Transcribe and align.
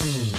Mm-hmm. 0.00 0.29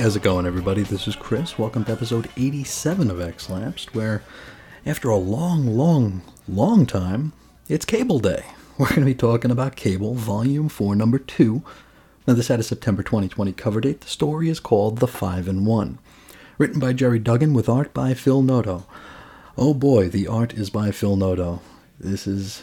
How's 0.00 0.16
it 0.16 0.22
going, 0.22 0.46
everybody? 0.46 0.80
This 0.82 1.06
is 1.06 1.14
Chris. 1.14 1.58
Welcome 1.58 1.84
to 1.84 1.92
episode 1.92 2.30
87 2.34 3.10
of 3.10 3.20
X 3.20 3.50
Lapsed, 3.50 3.94
where 3.94 4.22
after 4.86 5.10
a 5.10 5.16
long, 5.16 5.76
long, 5.76 6.22
long 6.48 6.86
time, 6.86 7.34
it's 7.68 7.84
Cable 7.84 8.18
Day. 8.18 8.46
We're 8.78 8.88
going 8.88 9.00
to 9.00 9.04
be 9.04 9.14
talking 9.14 9.50
about 9.50 9.76
Cable, 9.76 10.14
Volume 10.14 10.70
4, 10.70 10.96
Number 10.96 11.18
2. 11.18 11.62
Now, 12.26 12.32
this 12.32 12.48
had 12.48 12.60
a 12.60 12.62
September 12.62 13.02
2020 13.02 13.52
cover 13.52 13.82
date. 13.82 14.00
The 14.00 14.08
story 14.08 14.48
is 14.48 14.58
called 14.58 15.00
The 15.00 15.06
Five 15.06 15.46
in 15.46 15.66
One. 15.66 15.98
Written 16.56 16.80
by 16.80 16.94
Gerry 16.94 17.18
Duggan 17.18 17.52
with 17.52 17.68
art 17.68 17.92
by 17.92 18.14
Phil 18.14 18.40
Noto. 18.40 18.86
Oh 19.58 19.74
boy, 19.74 20.08
the 20.08 20.26
art 20.26 20.54
is 20.54 20.70
by 20.70 20.92
Phil 20.92 21.16
Noto. 21.16 21.60
This 21.98 22.26
is 22.26 22.62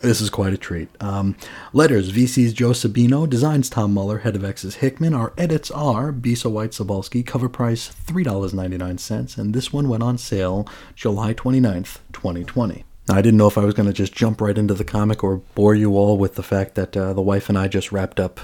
this 0.00 0.20
is 0.20 0.30
quite 0.30 0.52
a 0.52 0.58
treat. 0.58 0.88
Um, 1.00 1.36
letters, 1.72 2.10
VC's 2.12 2.52
Joe 2.52 2.70
Sabino, 2.70 3.28
designs 3.28 3.68
Tom 3.68 3.92
Muller, 3.92 4.18
head 4.18 4.36
of 4.36 4.44
X's 4.44 4.76
Hickman. 4.76 5.14
Our 5.14 5.32
edits 5.36 5.70
are 5.70 6.12
Bissa 6.12 6.50
White 6.50 6.70
Cebulski, 6.70 7.26
cover 7.26 7.48
price 7.48 7.92
$3.99, 8.06 9.38
and 9.38 9.54
this 9.54 9.72
one 9.72 9.88
went 9.88 10.02
on 10.02 10.18
sale 10.18 10.66
July 10.94 11.34
29th, 11.34 11.98
2020. 12.12 12.84
Now, 13.08 13.16
I 13.16 13.22
didn't 13.22 13.38
know 13.38 13.48
if 13.48 13.58
I 13.58 13.64
was 13.64 13.74
going 13.74 13.88
to 13.88 13.92
just 13.92 14.14
jump 14.14 14.40
right 14.40 14.56
into 14.56 14.74
the 14.74 14.84
comic 14.84 15.22
or 15.22 15.38
bore 15.54 15.74
you 15.74 15.96
all 15.96 16.16
with 16.16 16.34
the 16.34 16.42
fact 16.42 16.76
that 16.76 16.96
uh, 16.96 17.12
the 17.12 17.22
wife 17.22 17.48
and 17.48 17.58
I 17.58 17.68
just 17.68 17.92
wrapped 17.92 18.20
up 18.20 18.40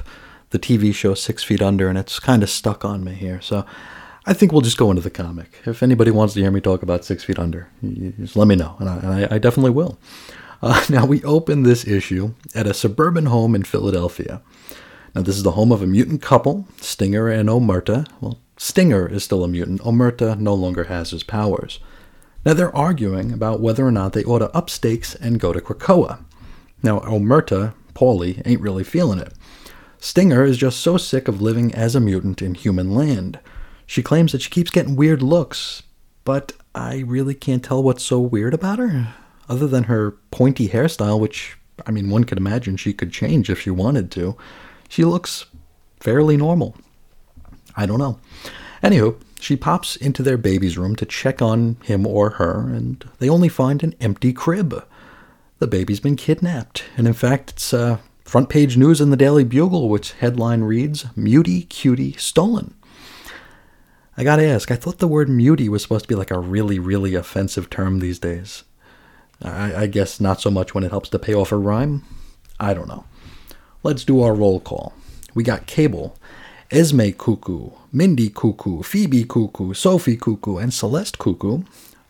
the 0.51 0.59
TV 0.59 0.95
show 0.95 1.15
Six 1.15 1.43
Feet 1.43 1.63
Under, 1.63 1.89
and 1.89 1.97
it's 1.97 2.19
kind 2.19 2.43
of 2.43 2.51
stuck 2.51 2.85
on 2.85 3.03
me 3.03 3.15
here. 3.15 3.41
So 3.41 3.65
I 4.27 4.33
think 4.33 4.53
we'll 4.53 4.61
just 4.61 4.77
go 4.77 4.91
into 4.91 5.03
the 5.03 5.11
comic. 5.11 5.61
If 5.65 5.83
anybody 5.83 6.11
wants 6.11 6.35
to 6.35 6.41
hear 6.41 6.51
me 6.51 6.61
talk 6.61 6.83
about 6.83 7.05
Six 7.05 7.25
Feet 7.25 7.39
Under, 7.39 7.69
just 8.19 8.37
let 8.37 8.47
me 8.49 8.57
know, 8.57 8.77
and 8.79 8.89
I, 8.89 8.97
and 8.97 9.09
I, 9.09 9.37
I 9.37 9.39
definitely 9.39 9.71
will. 9.71 9.99
Uh, 10.63 10.85
now, 10.91 11.07
we 11.07 11.23
open 11.25 11.63
this 11.63 11.87
issue 11.87 12.35
at 12.55 12.67
a 12.67 12.75
suburban 12.75 13.27
home 13.27 13.55
in 13.55 13.63
Philadelphia. 13.63 14.43
Now, 15.15 15.23
this 15.23 15.37
is 15.37 15.43
the 15.43 15.53
home 15.53 15.73
of 15.73 15.83
a 15.83 15.87
mutant 15.87 16.23
couple, 16.23 16.67
Stinger 16.81 17.29
and 17.29 17.49
Omerta. 17.49 18.07
Well, 18.21 18.39
Stinger 18.57 19.07
is 19.09 19.25
still 19.25 19.45
a 19.45 19.49
mutant. 19.49 19.81
Omerta 19.83 20.39
no 20.39 20.55
longer 20.55 20.85
has 20.85 21.11
his 21.11 21.23
powers. 21.23 21.81
Now, 22.45 22.55
they're 22.55 22.75
arguing 22.77 23.33
about 23.33 23.61
whether 23.61 23.87
or 23.87 23.91
not 23.91 24.13
they 24.13 24.25
ought 24.25 24.39
to 24.39 24.57
up 24.57 24.71
stakes 24.71 25.15
and 25.15 25.41
go 25.41 25.53
to 25.53 25.61
Krakoa. 25.61 26.25
Now, 26.83 27.01
Omerta, 27.01 27.75
Paulie, 27.95 28.43
ain't 28.45 28.61
really 28.61 28.85
feeling 28.85 29.19
it. 29.19 29.33
Stinger 29.99 30.45
is 30.45 30.59
just 30.59 30.81
so 30.81 30.97
sick 30.97 31.29
of 31.29 31.43
living 31.43 31.75
as 31.75 31.95
a 31.95 32.01
mutant 32.01 32.43
in 32.43 32.55
human 32.55 32.95
land. 32.95 33.41
She 33.87 34.03
claims 34.03 34.33
that 34.33 34.43
she 34.43 34.51
keeps 34.51 34.71
getting 34.71 34.97
weird 34.97 35.23
looks, 35.23 35.83
but 36.25 36.53
I 36.75 36.99
really 36.99 37.35
can't 37.35 37.65
tell 37.65 37.83
what's 37.83 38.05
so 38.05 38.21
weird 38.21 38.53
about 38.53 38.79
her, 38.79 39.15
other 39.49 39.67
than 39.67 39.85
her 39.85 40.13
pointy 40.31 40.69
hairstyle, 40.69 41.19
which, 41.19 41.57
I 41.87 41.91
mean, 41.91 42.11
one 42.11 42.25
could 42.25 42.39
imagine 42.39 42.77
she 42.77 42.93
could 42.93 43.13
change 43.13 43.51
if 43.51 43.61
she 43.61 43.71
wanted 43.71 44.11
to. 44.13 44.37
She 44.89 45.05
looks 45.05 45.47
fairly 46.01 46.37
normal. 46.37 46.77
I 47.77 47.87
don't 47.87 47.99
know. 47.99 48.19
Anywho, 48.83 49.21
she 49.41 49.57
pops 49.57 49.97
into 49.97 50.23
their 50.23 50.39
baby's 50.39 50.79
room 50.79 50.97
to 50.97 51.07
check 51.07 51.43
on 51.43 51.77
him 51.83 52.07
or 52.07 52.31
her, 52.31 52.61
and 52.69 53.05
they 53.19 53.29
only 53.29 53.49
find 53.49 53.83
an 53.83 53.95
empty 54.01 54.33
crib. 54.33 54.85
The 55.59 55.67
baby's 55.67 56.01
been 56.01 56.17
kidnapped, 56.17 56.85
and 56.97 57.07
in 57.07 57.13
fact, 57.13 57.51
it's 57.51 57.73
uh, 57.73 57.99
front 58.25 58.49
page 58.49 58.77
news 58.77 59.01
in 59.01 59.11
the 59.11 59.17
Daily 59.17 59.45
Bugle, 59.45 59.89
which 59.89 60.13
headline 60.13 60.63
reads 60.63 61.07
Mutie 61.17 61.63
Cutie 61.63 62.13
Stolen. 62.13 62.75
I 64.17 64.25
gotta 64.25 64.45
ask, 64.45 64.71
I 64.71 64.77
thought 64.77 64.99
the 64.99 65.09
word 65.09 65.29
mutie 65.29 65.69
was 65.69 65.83
supposed 65.83 66.05
to 66.05 66.09
be 66.09 66.15
like 66.15 66.31
a 66.31 66.39
really, 66.39 66.79
really 66.79 67.15
offensive 67.15 67.69
term 67.69 67.99
these 67.99 68.19
days. 68.19 68.65
I, 69.43 69.83
I 69.83 69.87
guess 69.87 70.21
not 70.21 70.41
so 70.41 70.51
much 70.51 70.75
when 70.75 70.85
it 70.85 70.91
helps 70.91 71.09
to 71.11 71.19
pay 71.19 71.35
off 71.35 71.53
a 71.53 71.57
rhyme. 71.57 72.05
I 72.59 72.75
don't 72.75 72.89
know. 72.89 73.05
Let's 73.83 74.05
do 74.05 74.23
our 74.23 74.35
roll 74.35 74.61
call. 74.61 74.95
We 75.35 75.45
got 75.45 75.67
Cable, 75.67 76.17
Esme 76.71 77.11
Cuckoo, 77.11 77.71
Mindee 77.95 78.35
Cuckoo, 78.35 78.83
Phoebe 78.83 79.25
Cuckoo, 79.25 79.75
Sophie 79.75 80.17
Cuckoo, 80.17 80.57
and 80.57 80.73
Celeste 80.73 81.19
Cuckoo, 81.19 81.63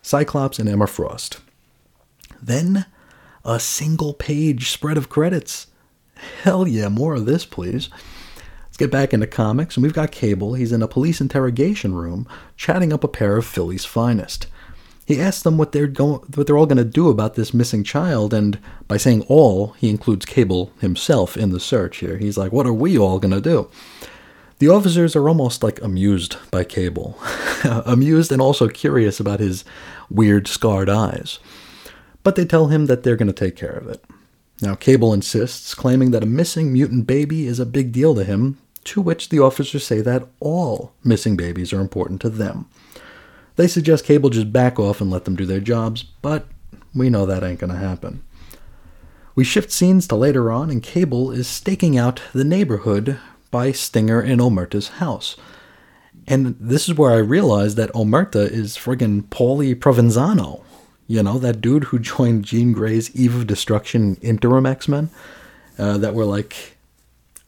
Cyclops, 0.02 0.58
and 0.58 0.68
Emma 0.68 0.86
Frost. 0.86 1.40
Then 2.40 2.86
a 3.44 3.58
single 3.58 4.14
page 4.14 4.70
spread 4.70 4.96
of 4.96 5.08
credits. 5.08 5.66
Hell 6.42 6.66
yeah, 6.66 6.88
more 6.88 7.14
of 7.14 7.26
this, 7.26 7.44
please. 7.44 7.90
Let's 8.66 8.76
get 8.76 8.90
back 8.90 9.12
into 9.12 9.26
comics, 9.26 9.76
and 9.76 9.82
we've 9.82 9.92
got 9.92 10.12
Cable. 10.12 10.54
He's 10.54 10.72
in 10.72 10.82
a 10.82 10.88
police 10.88 11.20
interrogation 11.20 11.94
room, 11.94 12.28
chatting 12.56 12.92
up 12.92 13.04
a 13.04 13.08
pair 13.08 13.36
of 13.36 13.46
Philly's 13.46 13.84
finest. 13.84 14.46
He 15.06 15.20
asks 15.20 15.44
them 15.44 15.56
what 15.56 15.70
they're 15.70 15.86
going, 15.86 16.20
what 16.34 16.46
they're 16.46 16.58
all 16.58 16.66
going 16.66 16.76
to 16.78 16.84
do 16.84 17.08
about 17.08 17.36
this 17.36 17.54
missing 17.54 17.84
child, 17.84 18.34
and 18.34 18.58
by 18.88 18.96
saying 18.96 19.22
all, 19.28 19.68
he 19.78 19.88
includes 19.88 20.26
Cable 20.26 20.72
himself 20.80 21.36
in 21.36 21.50
the 21.50 21.60
search. 21.60 21.98
Here, 21.98 22.18
he's 22.18 22.36
like, 22.36 22.50
"What 22.50 22.66
are 22.66 22.72
we 22.72 22.98
all 22.98 23.20
going 23.20 23.32
to 23.32 23.40
do?" 23.40 23.70
The 24.58 24.68
officers 24.68 25.14
are 25.14 25.28
almost 25.28 25.62
like 25.62 25.80
amused 25.80 26.36
by 26.50 26.64
Cable, 26.64 27.16
amused 27.64 28.32
and 28.32 28.42
also 28.42 28.68
curious 28.68 29.20
about 29.20 29.38
his 29.38 29.64
weird 30.10 30.48
scarred 30.48 30.88
eyes. 30.88 31.38
But 32.24 32.34
they 32.34 32.44
tell 32.44 32.66
him 32.66 32.86
that 32.86 33.04
they're 33.04 33.16
going 33.16 33.28
to 33.28 33.32
take 33.32 33.54
care 33.54 33.74
of 33.74 33.86
it. 33.86 34.02
Now, 34.60 34.74
Cable 34.74 35.12
insists, 35.12 35.74
claiming 35.74 36.10
that 36.10 36.22
a 36.22 36.26
missing 36.26 36.72
mutant 36.72 37.06
baby 37.06 37.46
is 37.46 37.60
a 37.60 37.66
big 37.66 37.92
deal 37.92 38.14
to 38.14 38.24
him, 38.24 38.58
to 38.84 39.00
which 39.00 39.28
the 39.28 39.38
officers 39.38 39.84
say 39.84 40.00
that 40.00 40.26
all 40.40 40.92
missing 41.04 41.36
babies 41.36 41.72
are 41.72 41.80
important 41.80 42.20
to 42.22 42.30
them. 42.30 42.66
They 43.56 43.66
suggest 43.66 44.04
Cable 44.04 44.30
just 44.30 44.52
back 44.52 44.78
off 44.78 45.00
and 45.00 45.10
let 45.10 45.24
them 45.24 45.36
do 45.36 45.46
their 45.46 45.60
jobs, 45.60 46.02
but 46.02 46.46
we 46.94 47.10
know 47.10 47.26
that 47.26 47.42
ain't 47.42 47.60
to 47.60 47.68
happen. 47.68 48.22
We 49.34 49.44
shift 49.44 49.70
scenes 49.70 50.06
to 50.08 50.16
later 50.16 50.50
on, 50.50 50.70
and 50.70 50.82
Cable 50.82 51.30
is 51.30 51.46
staking 51.46 51.98
out 51.98 52.22
the 52.32 52.44
neighborhood 52.44 53.18
by 53.50 53.72
Stinger 53.72 54.20
and 54.20 54.40
Omerta's 54.40 54.88
house. 54.88 55.36
And 56.26 56.56
this 56.58 56.88
is 56.88 56.94
where 56.96 57.12
I 57.12 57.18
realized 57.18 57.76
that 57.76 57.92
Omerta 57.92 58.50
is 58.50 58.76
friggin' 58.76 59.24
Paulie 59.24 59.74
Provenzano. 59.74 60.62
You 61.06 61.22
know, 61.22 61.38
that 61.38 61.60
dude 61.60 61.84
who 61.84 61.98
joined 61.98 62.44
Jean 62.44 62.72
Grey's 62.72 63.14
Eve 63.14 63.36
of 63.36 63.46
Destruction 63.46 64.16
interim 64.22 64.66
X 64.66 64.88
Men, 64.88 65.10
uh, 65.78 65.98
that 65.98 66.14
were 66.14 66.24
like, 66.24 66.76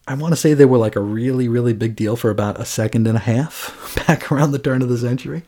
I 0.07 0.15
want 0.15 0.33
to 0.33 0.37
say 0.37 0.55
they 0.55 0.65
were 0.65 0.79
like 0.79 0.97
a 0.97 1.01
really, 1.01 1.49
really 1.49 1.73
big 1.73 1.97
deal 1.97 2.17
for 2.17 2.31
about 2.31 2.61
a 2.61 2.65
second 2.65 3.07
and 3.07 3.17
a 3.17 3.21
half 3.21 4.03
back 4.07 4.31
around 4.31 4.53
the 4.53 4.59
turn 4.59 4.83
of 4.83 4.89
the 4.89 4.99
century. 4.99 5.43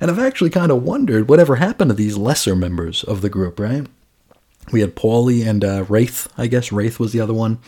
And 0.00 0.10
I've 0.10 0.18
actually 0.18 0.50
kind 0.50 0.70
of 0.70 0.82
wondered 0.82 1.28
whatever 1.28 1.56
happened 1.56 1.90
to 1.90 1.94
these 1.94 2.16
lesser 2.16 2.54
members 2.54 3.02
of 3.04 3.22
the 3.22 3.30
group, 3.30 3.58
right? 3.58 3.86
We 4.72 4.80
had 4.80 4.96
Paulie 4.96 5.46
and 5.46 5.64
uh, 5.64 5.84
Wraith, 5.88 6.28
I 6.36 6.48
guess 6.48 6.72
Wraith 6.72 6.98
was 6.98 7.12
the 7.12 7.20
other 7.20 7.34
one. 7.34 7.58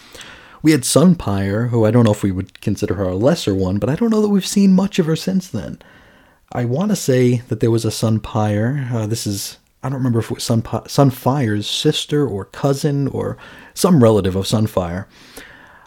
We 0.62 0.72
had 0.72 0.82
Sunpyre, 0.82 1.68
who 1.68 1.84
I 1.84 1.90
don't 1.90 2.04
know 2.04 2.12
if 2.12 2.24
we 2.24 2.32
would 2.32 2.60
consider 2.60 2.94
her 2.94 3.04
a 3.04 3.14
lesser 3.14 3.54
one, 3.54 3.78
but 3.78 3.88
I 3.88 3.94
don't 3.94 4.10
know 4.10 4.20
that 4.20 4.28
we've 4.28 4.46
seen 4.46 4.74
much 4.74 4.98
of 4.98 5.06
her 5.06 5.16
since 5.16 5.48
then. 5.48 5.80
I 6.52 6.64
want 6.64 6.90
to 6.90 6.96
say 6.96 7.38
that 7.48 7.60
there 7.60 7.70
was 7.70 7.84
a 7.84 7.90
Sunpyre. 7.90 8.90
Uh, 8.92 9.06
this 9.06 9.26
is, 9.26 9.58
I 9.82 9.88
don't 9.88 9.98
remember 9.98 10.18
if 10.18 10.30
it 10.30 10.34
was 10.34 10.44
Sunpi- 10.44 10.88
Sunfire's 10.88 11.68
sister 11.68 12.26
or 12.26 12.46
cousin 12.46 13.06
or 13.08 13.36
some 13.74 14.02
relative 14.02 14.34
of 14.34 14.46
Sunfire. 14.46 15.06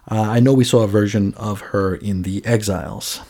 Uh, 0.09 0.21
I 0.21 0.39
know 0.39 0.53
we 0.53 0.63
saw 0.63 0.83
a 0.83 0.87
version 0.87 1.33
of 1.35 1.59
her 1.61 1.95
in 1.95 2.21
The 2.21 2.45
Exiles. 2.45 3.21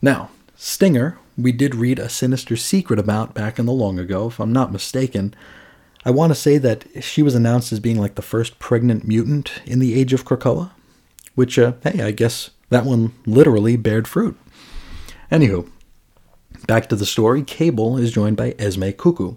Now, 0.00 0.30
Stinger, 0.56 1.18
we 1.36 1.52
did 1.52 1.74
read 1.74 1.98
a 1.98 2.08
sinister 2.08 2.56
secret 2.56 2.98
about 2.98 3.34
back 3.34 3.58
in 3.58 3.66
the 3.66 3.72
long 3.72 3.98
ago, 3.98 4.28
if 4.28 4.40
I'm 4.40 4.52
not 4.52 4.72
mistaken. 4.72 5.34
I 6.04 6.10
want 6.10 6.30
to 6.30 6.34
say 6.34 6.56
that 6.56 7.04
she 7.04 7.22
was 7.22 7.34
announced 7.34 7.72
as 7.72 7.80
being 7.80 7.98
like 8.00 8.14
the 8.14 8.22
first 8.22 8.58
pregnant 8.58 9.06
mutant 9.06 9.60
in 9.66 9.80
the 9.80 9.98
age 9.98 10.12
of 10.14 10.24
Krakoa, 10.24 10.70
which, 11.34 11.58
uh, 11.58 11.72
hey, 11.82 12.02
I 12.02 12.10
guess 12.10 12.50
that 12.70 12.86
one 12.86 13.12
literally 13.26 13.76
bared 13.76 14.08
fruit. 14.08 14.38
Anywho, 15.30 15.68
back 16.66 16.88
to 16.88 16.96
the 16.96 17.04
story 17.04 17.42
Cable 17.42 17.98
is 17.98 18.12
joined 18.12 18.36
by 18.36 18.54
Esme 18.58 18.90
Cuckoo. 18.90 19.36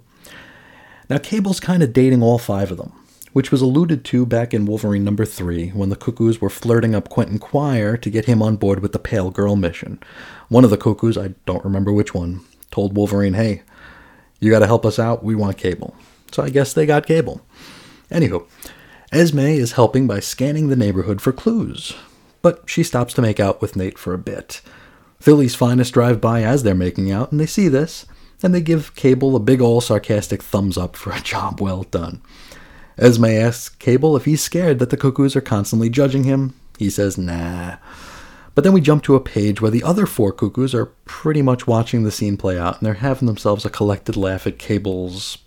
Now, 1.10 1.18
Cable's 1.18 1.60
kind 1.60 1.84
of 1.84 1.92
dating 1.92 2.24
all 2.24 2.38
five 2.38 2.72
of 2.72 2.78
them, 2.78 2.94
which 3.34 3.52
was 3.52 3.62
alluded 3.62 4.04
to 4.06 4.26
back 4.26 4.54
in 4.54 4.66
Wolverine 4.66 5.04
number 5.04 5.26
three 5.26 5.70
when 5.70 5.90
the 5.90 5.96
Cuckoos 5.96 6.42
were 6.42 6.50
flirting 6.50 6.96
up 6.96 7.10
Quentin 7.10 7.40
Quire 7.40 7.98
to 7.98 8.10
get 8.10 8.26
him 8.26 8.42
on 8.42 8.56
board 8.56 8.80
with 8.80 8.92
the 8.92 9.00
Pale 9.00 9.32
Girl 9.32 9.56
mission. 9.56 10.00
One 10.48 10.64
of 10.64 10.70
the 10.70 10.78
Cuckoos, 10.78 11.18
I 11.18 11.36
don't 11.46 11.64
remember 11.64 11.92
which 11.92 12.14
one, 12.14 12.42
told 12.72 12.96
Wolverine, 12.96 13.34
hey, 13.34 13.64
you 14.40 14.50
gotta 14.50 14.68
help 14.68 14.86
us 14.86 15.00
out, 15.00 15.24
we 15.24 15.36
want 15.36 15.58
Cable. 15.58 15.96
So 16.32 16.44
I 16.44 16.50
guess 16.50 16.74
they 16.74 16.86
got 16.86 17.06
Cable. 17.06 17.42
Anywho, 18.12 18.48
Esme 19.12 19.40
is 19.40 19.74
helping 19.74 20.08
by 20.08 20.20
scanning 20.20 20.70
the 20.70 20.76
neighborhood 20.76 21.22
for 21.22 21.32
clues, 21.32 21.96
but 22.42 22.64
she 22.68 22.84
stops 22.84 23.14
to 23.16 23.22
make 23.22 23.40
out 23.40 23.62
with 23.62 23.76
Nate 23.76 23.98
for 23.98 24.14
a 24.14 24.20
bit. 24.20 24.62
Philly's 25.20 25.56
finest 25.56 25.94
drive 25.94 26.22
by 26.22 26.44
as 26.44 26.64
they're 26.64 26.76
making 26.76 27.12
out, 27.12 27.32
and 27.32 27.40
they 27.40 27.46
see 27.46 27.68
this, 27.68 28.06
and 28.42 28.54
they 28.54 28.62
give 28.62 28.96
Cable 28.96 29.36
a 29.36 29.40
big 29.40 29.62
ol' 29.62 29.82
sarcastic 29.82 30.42
thumbs 30.42 30.78
up 30.78 30.96
for 30.96 31.12
a 31.12 31.20
job 31.20 31.60
well 31.60 31.84
done. 31.84 32.22
Esme 33.00 33.26
asks 33.26 33.70
Cable 33.70 34.16
if 34.16 34.26
he's 34.26 34.42
scared 34.42 34.80
that 34.80 34.90
the 34.90 34.98
cuckoos 34.98 35.36
are 35.36 35.42
constantly 35.42 35.90
judging 35.90 36.26
him. 36.26 36.54
He 36.78 36.90
says, 36.90 37.18
nah. 37.18 37.78
But 38.56 38.64
then 38.64 38.74
we 38.74 38.82
jump 38.82 39.04
to 39.04 39.16
a 39.16 39.22
page 39.22 39.62
where 39.62 39.72
the 39.72 39.84
other 39.84 40.06
four 40.06 40.34
cuckoos 40.34 40.76
are 40.76 40.88
pretty 41.06 41.42
much 41.42 41.66
watching 41.66 42.04
the 42.04 42.12
scene 42.12 42.36
play 42.36 42.60
out, 42.60 42.78
and 42.78 42.86
they're 42.86 42.96
having 42.96 43.26
themselves 43.26 43.64
a 43.64 43.70
collected 43.70 44.18
laugh 44.18 44.46
at 44.46 44.60
Cable's, 44.60 45.38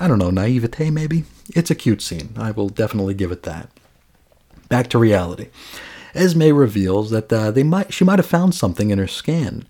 I 0.00 0.08
don't 0.08 0.18
know, 0.18 0.30
naivete 0.30 0.90
maybe? 0.90 1.24
It's 1.50 1.70
a 1.70 1.74
cute 1.74 2.00
scene. 2.00 2.30
I 2.38 2.52
will 2.52 2.70
definitely 2.70 3.14
give 3.14 3.32
it 3.32 3.42
that. 3.42 3.68
Back 4.68 4.88
to 4.90 4.98
reality. 4.98 5.48
Esme 6.14 6.52
reveals 6.54 7.10
that 7.10 7.32
uh, 7.32 7.50
they 7.50 7.64
might 7.64 7.92
she 7.92 8.04
might 8.04 8.18
have 8.18 8.26
found 8.26 8.54
something 8.54 8.90
in 8.90 8.98
her 8.98 9.08
scan. 9.08 9.66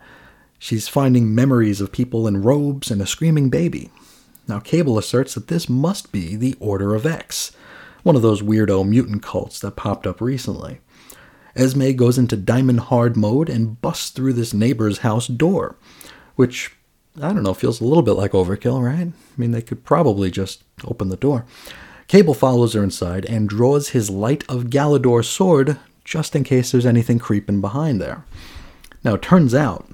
She's 0.59 0.89
finding 0.89 1.35
memories 1.35 1.81
of 1.81 1.91
people 1.91 2.29
in 2.29 2.43
robes 2.43 2.91
and 2.91 3.03
a 3.03 3.07
screaming 3.07 3.51
baby. 3.51 3.91
Now, 4.47 4.61
Cable 4.61 4.99
asserts 4.99 5.35
that 5.35 5.49
this 5.49 5.69
must 5.69 6.13
be 6.13 6.37
the 6.37 6.57
Order 6.61 6.95
of 6.95 7.07
X, 7.07 7.53
one 8.03 8.17
of 8.17 8.23
those 8.23 8.43
weirdo 8.43 8.87
mutant 8.87 9.23
cults 9.23 9.59
that 9.61 9.77
popped 9.77 10.07
up 10.07 10.21
recently. 10.21 10.81
Esme 11.57 11.93
goes 11.93 12.19
into 12.19 12.37
diamond 12.37 12.81
hard 12.81 13.17
mode 13.17 13.49
and 13.49 13.81
busts 13.81 14.11
through 14.11 14.35
this 14.35 14.53
neighbor's 14.53 14.99
house 14.99 15.27
door, 15.29 15.77
which, 16.37 16.73
I 17.21 17.33
don't 17.33 17.43
know, 17.43 17.55
feels 17.55 17.81
a 17.81 17.85
little 17.85 18.03
bit 18.03 18.13
like 18.13 18.33
overkill, 18.33 18.85
right? 18.85 19.09
I 19.09 19.13
mean, 19.37 19.53
they 19.53 19.63
could 19.63 19.85
probably 19.85 20.31
just 20.31 20.65
open 20.85 21.09
the 21.09 21.17
door. 21.17 21.47
Cable 22.09 22.35
follows 22.35 22.75
her 22.75 22.83
inside 22.83 23.25
and 23.27 23.49
draws 23.49 23.91
his 23.91 24.11
Light 24.11 24.45
of 24.49 24.65
Galador 24.65 25.25
sword 25.25 25.79
just 26.05 26.37
in 26.37 26.45
case 26.45 26.71
there's 26.71 26.85
anything 26.85 27.19
creeping 27.19 27.61
behind 27.63 28.01
there. 28.01 28.25
Now, 29.03 29.15
it 29.15 29.23
turns 29.23 29.55
out 29.55 29.89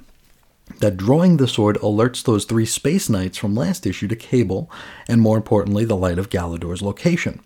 that 0.79 0.97
drawing 0.97 1.37
the 1.37 1.49
sword 1.49 1.77
alerts 1.79 2.23
those 2.23 2.45
three 2.45 2.67
space 2.67 3.09
knights 3.09 3.37
from 3.37 3.55
last 3.55 3.87
issue 3.87 4.09
to 4.09 4.17
Cable, 4.17 4.71
and 5.09 5.21
more 5.21 5.37
importantly, 5.37 5.85
the 5.85 5.97
Light 5.97 6.19
of 6.19 6.31
Galador's 6.31 6.83
location. 6.83 7.41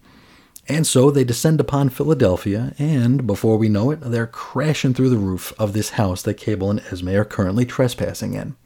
And 0.69 0.87
so 0.87 1.11
they 1.11 1.25
descend 1.25 1.61
upon 1.61 1.91
Philadelphia, 1.91 2.75
and 2.79 3.27
before 3.27 3.59
we 3.59 3.69
know 3.69 3.91
it, 3.91 4.01
they're 4.01 4.27
crashing 4.27 4.95
through 4.95 5.11
the 5.11 5.17
roof 5.17 5.53
of 5.59 5.73
this 5.73 5.91
house 5.91 6.23
that 6.23 6.35
Cable 6.35 6.71
and 6.71 6.81
Esme 6.81 7.11
are 7.11 7.25
currently 7.25 7.67
trespassing 7.67 8.35
in. 8.35 8.57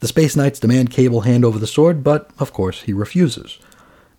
The 0.00 0.06
Space 0.06 0.36
Knights 0.36 0.60
demand 0.60 0.90
Cable 0.90 1.22
hand 1.22 1.44
over 1.44 1.58
the 1.58 1.66
sword, 1.66 2.04
but 2.04 2.30
of 2.38 2.52
course 2.52 2.82
he 2.82 2.92
refuses. 2.92 3.58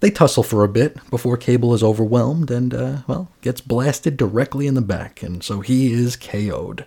They 0.02 0.10
tussle 0.10 0.44
for 0.44 0.64
a 0.64 0.70
bit 0.70 0.98
before 1.10 1.38
Cable 1.38 1.74
is 1.74 1.84
overwhelmed 1.84 2.52
and, 2.52 2.74
uh, 2.74 2.98
well, 3.08 3.30
gets 3.42 3.62
blasted 3.62 4.18
directly 4.18 4.68
in 4.68 4.74
the 4.74 4.82
back, 4.82 5.24
and 5.24 5.42
so 5.42 5.62
he 5.62 5.94
is 5.94 6.18
KO'd. 6.18 6.84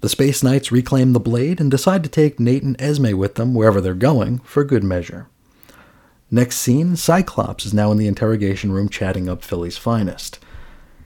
The 0.00 0.08
Space 0.08 0.42
Knights 0.42 0.72
reclaim 0.72 1.12
the 1.12 1.20
blade 1.20 1.60
and 1.60 1.70
decide 1.70 2.02
to 2.04 2.08
take 2.08 2.40
Nate 2.40 2.62
and 2.62 2.80
Esme 2.80 3.16
with 3.16 3.34
them 3.34 3.52
wherever 3.52 3.80
they're 3.80 3.94
going, 3.94 4.38
for 4.40 4.64
good 4.64 4.82
measure. 4.82 5.28
Next 6.30 6.56
scene 6.56 6.96
Cyclops 6.96 7.66
is 7.66 7.74
now 7.74 7.92
in 7.92 7.98
the 7.98 8.06
interrogation 8.06 8.72
room 8.72 8.88
chatting 8.88 9.28
up 9.28 9.44
Philly's 9.44 9.76
finest. 9.76 10.38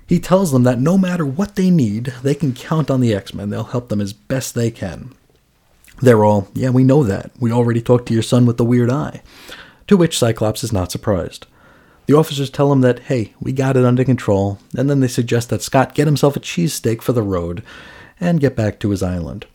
He 0.07 0.21
tells 0.21 0.53
them 0.53 0.63
that 0.65 0.81
no 0.81 0.97
matter 0.97 1.25
what 1.25 1.57
they 1.57 1.71
need, 1.71 2.13
they 2.23 2.35
can 2.35 2.53
count 2.53 2.91
on 2.91 3.01
the 3.01 3.15
X 3.15 3.35
Men. 3.35 3.51
They'll 3.51 3.65
help 3.65 3.89
them 3.89 4.01
as 4.01 4.13
best 4.13 4.55
they 4.55 4.71
can. 4.71 5.13
They're 6.01 6.25
all, 6.25 6.49
yeah, 6.55 6.71
we 6.71 6.85
know 6.85 7.03
that. 7.05 7.31
We 7.41 7.51
already 7.51 7.81
talked 7.81 8.07
to 8.09 8.15
your 8.15 8.23
son 8.23 8.47
with 8.47 8.59
the 8.59 8.65
weird 8.65 8.91
eye. 8.91 9.23
To 9.89 9.97
which 9.97 10.19
Cyclops 10.19 10.63
is 10.63 10.73
not 10.73 10.93
surprised. 10.93 11.47
The 12.07 12.15
officers 12.15 12.51
tell 12.51 12.71
him 12.71 12.83
that, 12.83 13.01
hey, 13.01 13.33
we 13.41 13.53
got 13.53 13.77
it 13.77 13.85
under 13.85 14.05
control, 14.05 14.59
and 14.77 14.91
then 14.91 15.01
they 15.01 15.09
suggest 15.09 15.49
that 15.49 15.63
Scott 15.63 15.95
get 15.95 16.07
himself 16.07 16.37
a 16.37 16.41
cheesesteak 16.41 17.01
for 17.01 17.13
the 17.13 17.23
road 17.23 17.63
and 18.25 18.41
get 18.41 18.57
back 18.57 18.79
to 18.81 18.91
his 18.91 19.03
island. 19.03 19.47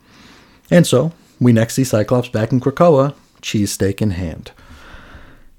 And 0.69 0.85
so, 0.85 1.11
we 1.39 1.51
next 1.51 1.73
see 1.73 1.83
Cyclops 1.83 2.29
back 2.29 2.51
in 2.51 2.59
Krakoa, 2.59 3.15
cheesesteak 3.41 4.01
in 4.01 4.11
hand. 4.11 4.51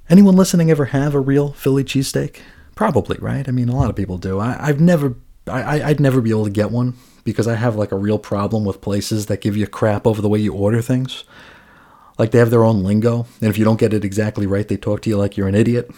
Anyone 0.08 0.36
listening 0.36 0.70
ever 0.70 0.86
have 0.86 1.14
a 1.14 1.20
real 1.20 1.52
Philly 1.52 1.84
cheesesteak? 1.84 2.38
Probably, 2.74 3.18
right? 3.18 3.48
I 3.48 3.52
mean, 3.52 3.68
a 3.68 3.76
lot 3.76 3.90
of 3.90 3.96
people 3.96 4.18
do. 4.18 4.38
I, 4.38 4.66
have 4.66 4.80
never, 4.80 5.16
I, 5.46 5.82
I'd 5.82 6.00
never 6.00 6.20
be 6.20 6.30
able 6.30 6.44
to 6.44 6.50
get 6.50 6.70
one 6.70 6.94
because 7.24 7.46
I 7.46 7.56
have 7.56 7.76
like 7.76 7.92
a 7.92 7.96
real 7.96 8.18
problem 8.18 8.64
with 8.64 8.80
places 8.80 9.26
that 9.26 9.40
give 9.40 9.56
you 9.56 9.66
crap 9.66 10.06
over 10.06 10.22
the 10.22 10.28
way 10.28 10.38
you 10.38 10.54
order 10.54 10.80
things. 10.80 11.24
Like 12.18 12.30
they 12.30 12.38
have 12.38 12.50
their 12.50 12.64
own 12.64 12.82
lingo, 12.82 13.26
and 13.40 13.48
if 13.48 13.56
you 13.56 13.64
don't 13.64 13.80
get 13.80 13.94
it 13.94 14.04
exactly 14.04 14.46
right, 14.46 14.68
they 14.68 14.76
talk 14.76 15.02
to 15.02 15.10
you 15.10 15.16
like 15.16 15.36
you're 15.36 15.48
an 15.48 15.54
idiot. 15.54 15.90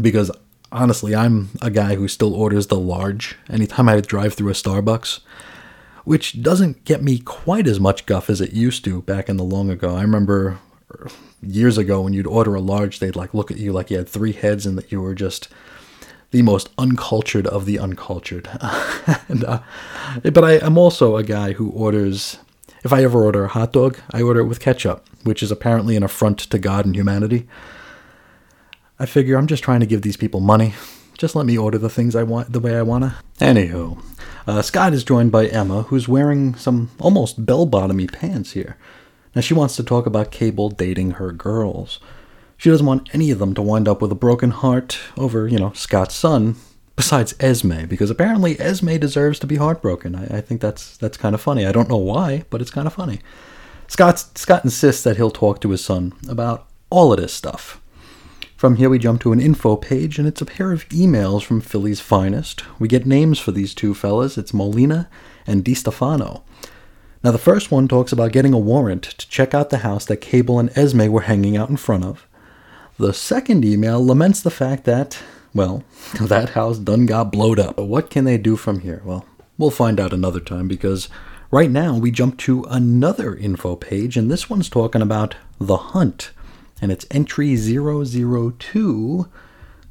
Because 0.00 0.30
honestly, 0.70 1.14
I'm 1.14 1.50
a 1.62 1.70
guy 1.70 1.94
who 1.94 2.08
still 2.08 2.34
orders 2.34 2.66
the 2.66 2.78
large 2.78 3.36
anytime 3.48 3.88
I 3.88 4.00
drive 4.00 4.34
through 4.34 4.50
a 4.50 4.54
Starbucks 4.54 5.20
which 6.04 6.42
doesn't 6.42 6.84
get 6.84 7.02
me 7.02 7.18
quite 7.18 7.66
as 7.66 7.80
much 7.80 8.06
guff 8.06 8.28
as 8.28 8.40
it 8.40 8.52
used 8.52 8.84
to 8.84 9.02
back 9.02 9.28
in 9.28 9.36
the 9.36 9.44
long 9.44 9.70
ago. 9.70 9.96
I 9.96 10.02
remember 10.02 10.58
years 11.42 11.78
ago 11.78 12.02
when 12.02 12.12
you'd 12.12 12.26
order 12.26 12.54
a 12.54 12.60
large, 12.60 12.98
they'd 12.98 13.16
like 13.16 13.34
look 13.34 13.50
at 13.50 13.56
you 13.56 13.72
like 13.72 13.90
you 13.90 13.96
had 13.96 14.08
three 14.08 14.32
heads 14.32 14.66
and 14.66 14.76
that 14.78 14.92
you 14.92 15.00
were 15.00 15.14
just 15.14 15.48
the 16.30 16.42
most 16.42 16.68
uncultured 16.78 17.46
of 17.46 17.64
the 17.64 17.78
uncultured. 17.78 18.48
and, 19.28 19.44
uh, 19.44 19.60
but 20.22 20.44
I, 20.44 20.54
am 20.54 20.76
also 20.76 21.16
a 21.16 21.22
guy 21.22 21.52
who 21.52 21.70
orders. 21.70 22.38
If 22.82 22.92
I 22.92 23.02
ever 23.02 23.24
order 23.24 23.44
a 23.44 23.48
hot 23.48 23.72
dog, 23.72 23.98
I 24.10 24.20
order 24.20 24.40
it 24.40 24.46
with 24.46 24.60
ketchup, 24.60 25.06
which 25.22 25.42
is 25.42 25.50
apparently 25.50 25.96
an 25.96 26.02
affront 26.02 26.38
to 26.40 26.58
God 26.58 26.84
and 26.84 26.94
humanity. 26.94 27.48
I 28.98 29.06
figure 29.06 29.38
I'm 29.38 29.46
just 29.46 29.64
trying 29.64 29.80
to 29.80 29.86
give 29.86 30.02
these 30.02 30.18
people 30.18 30.40
money. 30.40 30.74
Just 31.16 31.36
let 31.36 31.46
me 31.46 31.56
order 31.56 31.78
the 31.78 31.88
things 31.88 32.16
I 32.16 32.22
want 32.22 32.52
the 32.52 32.60
way 32.60 32.76
I 32.76 32.82
wanna. 32.82 33.16
Anywho, 33.38 34.02
uh, 34.46 34.62
Scott 34.62 34.92
is 34.92 35.04
joined 35.04 35.32
by 35.32 35.46
Emma, 35.46 35.82
who's 35.82 36.08
wearing 36.08 36.54
some 36.54 36.90
almost 36.98 37.46
bell 37.46 37.66
bottomy 37.66 38.12
pants 38.12 38.52
here. 38.52 38.76
Now, 39.34 39.40
she 39.40 39.54
wants 39.54 39.76
to 39.76 39.82
talk 39.82 40.06
about 40.06 40.30
Cable 40.30 40.70
dating 40.70 41.12
her 41.12 41.32
girls. 41.32 41.98
She 42.56 42.70
doesn't 42.70 42.86
want 42.86 43.12
any 43.12 43.30
of 43.30 43.38
them 43.38 43.54
to 43.54 43.62
wind 43.62 43.88
up 43.88 44.00
with 44.00 44.12
a 44.12 44.16
broken 44.16 44.50
heart 44.50 44.98
over, 45.16 45.48
you 45.48 45.58
know, 45.58 45.72
Scott's 45.72 46.14
son, 46.14 46.56
besides 46.96 47.34
Esme, 47.40 47.86
because 47.86 48.10
apparently 48.10 48.58
Esme 48.60 48.96
deserves 48.96 49.38
to 49.40 49.46
be 49.46 49.56
heartbroken. 49.56 50.14
I, 50.14 50.38
I 50.38 50.40
think 50.40 50.60
that's 50.60 50.96
that's 50.96 51.16
kind 51.16 51.34
of 51.34 51.40
funny. 51.40 51.66
I 51.66 51.72
don't 51.72 51.88
know 51.88 51.96
why, 51.96 52.44
but 52.50 52.60
it's 52.60 52.70
kind 52.70 52.86
of 52.86 52.94
funny. 52.94 53.20
Scott 53.88 54.24
Scott 54.38 54.64
insists 54.64 55.02
that 55.02 55.16
he'll 55.16 55.30
talk 55.30 55.60
to 55.60 55.70
his 55.70 55.84
son 55.84 56.12
about 56.28 56.66
all 56.90 57.12
of 57.12 57.20
this 57.20 57.34
stuff. 57.34 57.80
From 58.64 58.76
here, 58.76 58.88
we 58.88 58.98
jump 58.98 59.20
to 59.20 59.32
an 59.32 59.40
info 59.40 59.76
page, 59.76 60.18
and 60.18 60.26
it's 60.26 60.40
a 60.40 60.46
pair 60.46 60.72
of 60.72 60.88
emails 60.88 61.42
from 61.42 61.60
Philly's 61.60 62.00
finest. 62.00 62.64
We 62.80 62.88
get 62.88 63.04
names 63.04 63.38
for 63.38 63.52
these 63.52 63.74
two 63.74 63.92
fellas. 63.92 64.38
It's 64.38 64.54
Molina 64.54 65.10
and 65.46 65.62
Di 65.62 65.74
Stefano. 65.74 66.44
Now, 67.22 67.32
the 67.32 67.36
first 67.36 67.70
one 67.70 67.88
talks 67.88 68.10
about 68.10 68.32
getting 68.32 68.54
a 68.54 68.58
warrant 68.58 69.02
to 69.02 69.28
check 69.28 69.52
out 69.52 69.68
the 69.68 69.84
house 69.84 70.06
that 70.06 70.22
Cable 70.22 70.58
and 70.58 70.70
Esme 70.78 71.08
were 71.08 71.20
hanging 71.20 71.58
out 71.58 71.68
in 71.68 71.76
front 71.76 72.04
of. 72.04 72.26
The 72.96 73.12
second 73.12 73.66
email 73.66 74.02
laments 74.02 74.40
the 74.40 74.50
fact 74.50 74.84
that, 74.84 75.18
well, 75.52 75.84
that 76.18 76.48
house 76.48 76.78
done 76.78 77.04
got 77.04 77.30
blowed 77.30 77.58
up. 77.58 77.76
But 77.76 77.84
what 77.84 78.08
can 78.08 78.24
they 78.24 78.38
do 78.38 78.56
from 78.56 78.80
here? 78.80 79.02
Well, 79.04 79.26
we'll 79.58 79.72
find 79.72 80.00
out 80.00 80.14
another 80.14 80.40
time 80.40 80.68
because 80.68 81.10
right 81.50 81.70
now 81.70 81.98
we 81.98 82.10
jump 82.10 82.38
to 82.38 82.64
another 82.70 83.36
info 83.36 83.76
page, 83.76 84.16
and 84.16 84.30
this 84.30 84.48
one's 84.48 84.70
talking 84.70 85.02
about 85.02 85.34
the 85.60 85.76
hunt 85.76 86.30
and 86.80 86.90
it's 86.92 87.06
entry 87.10 87.56
002, 87.56 89.28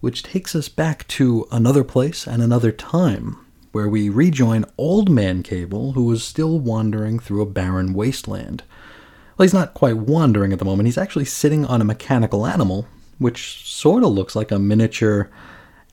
which 0.02 0.24
takes 0.24 0.56
us 0.56 0.70
back 0.70 1.08
to 1.08 1.48
another 1.52 1.84
place 1.84 2.28
and 2.28 2.42
another 2.42 2.72
time, 2.72 3.38
where 3.72 3.88
we 3.88 4.10
rejoin 4.10 4.66
Old 4.78 5.10
Man 5.10 5.44
Cable, 5.44 5.94
who 5.94 6.12
is 6.12 6.24
still 6.24 6.60
wandering 6.60 7.20
through 7.20 7.42
a 7.42 7.48
barren 7.48 7.94
wasteland. 7.94 8.64
Well, 9.38 9.46
he's 9.46 9.54
not 9.54 9.74
quite 9.74 9.98
wandering 9.98 10.54
at 10.54 10.60
the 10.60 10.66
moment, 10.66 10.88
he's 10.88 10.98
actually 10.98 11.26
sitting 11.26 11.66
on 11.66 11.82
a 11.82 11.86
mechanical 11.86 12.46
animal, 12.46 12.86
which 13.18 13.66
sort 13.66 14.04
of 14.04 14.12
looks 14.12 14.36
like 14.36 14.52
a 14.52 14.60
miniature 14.60 15.32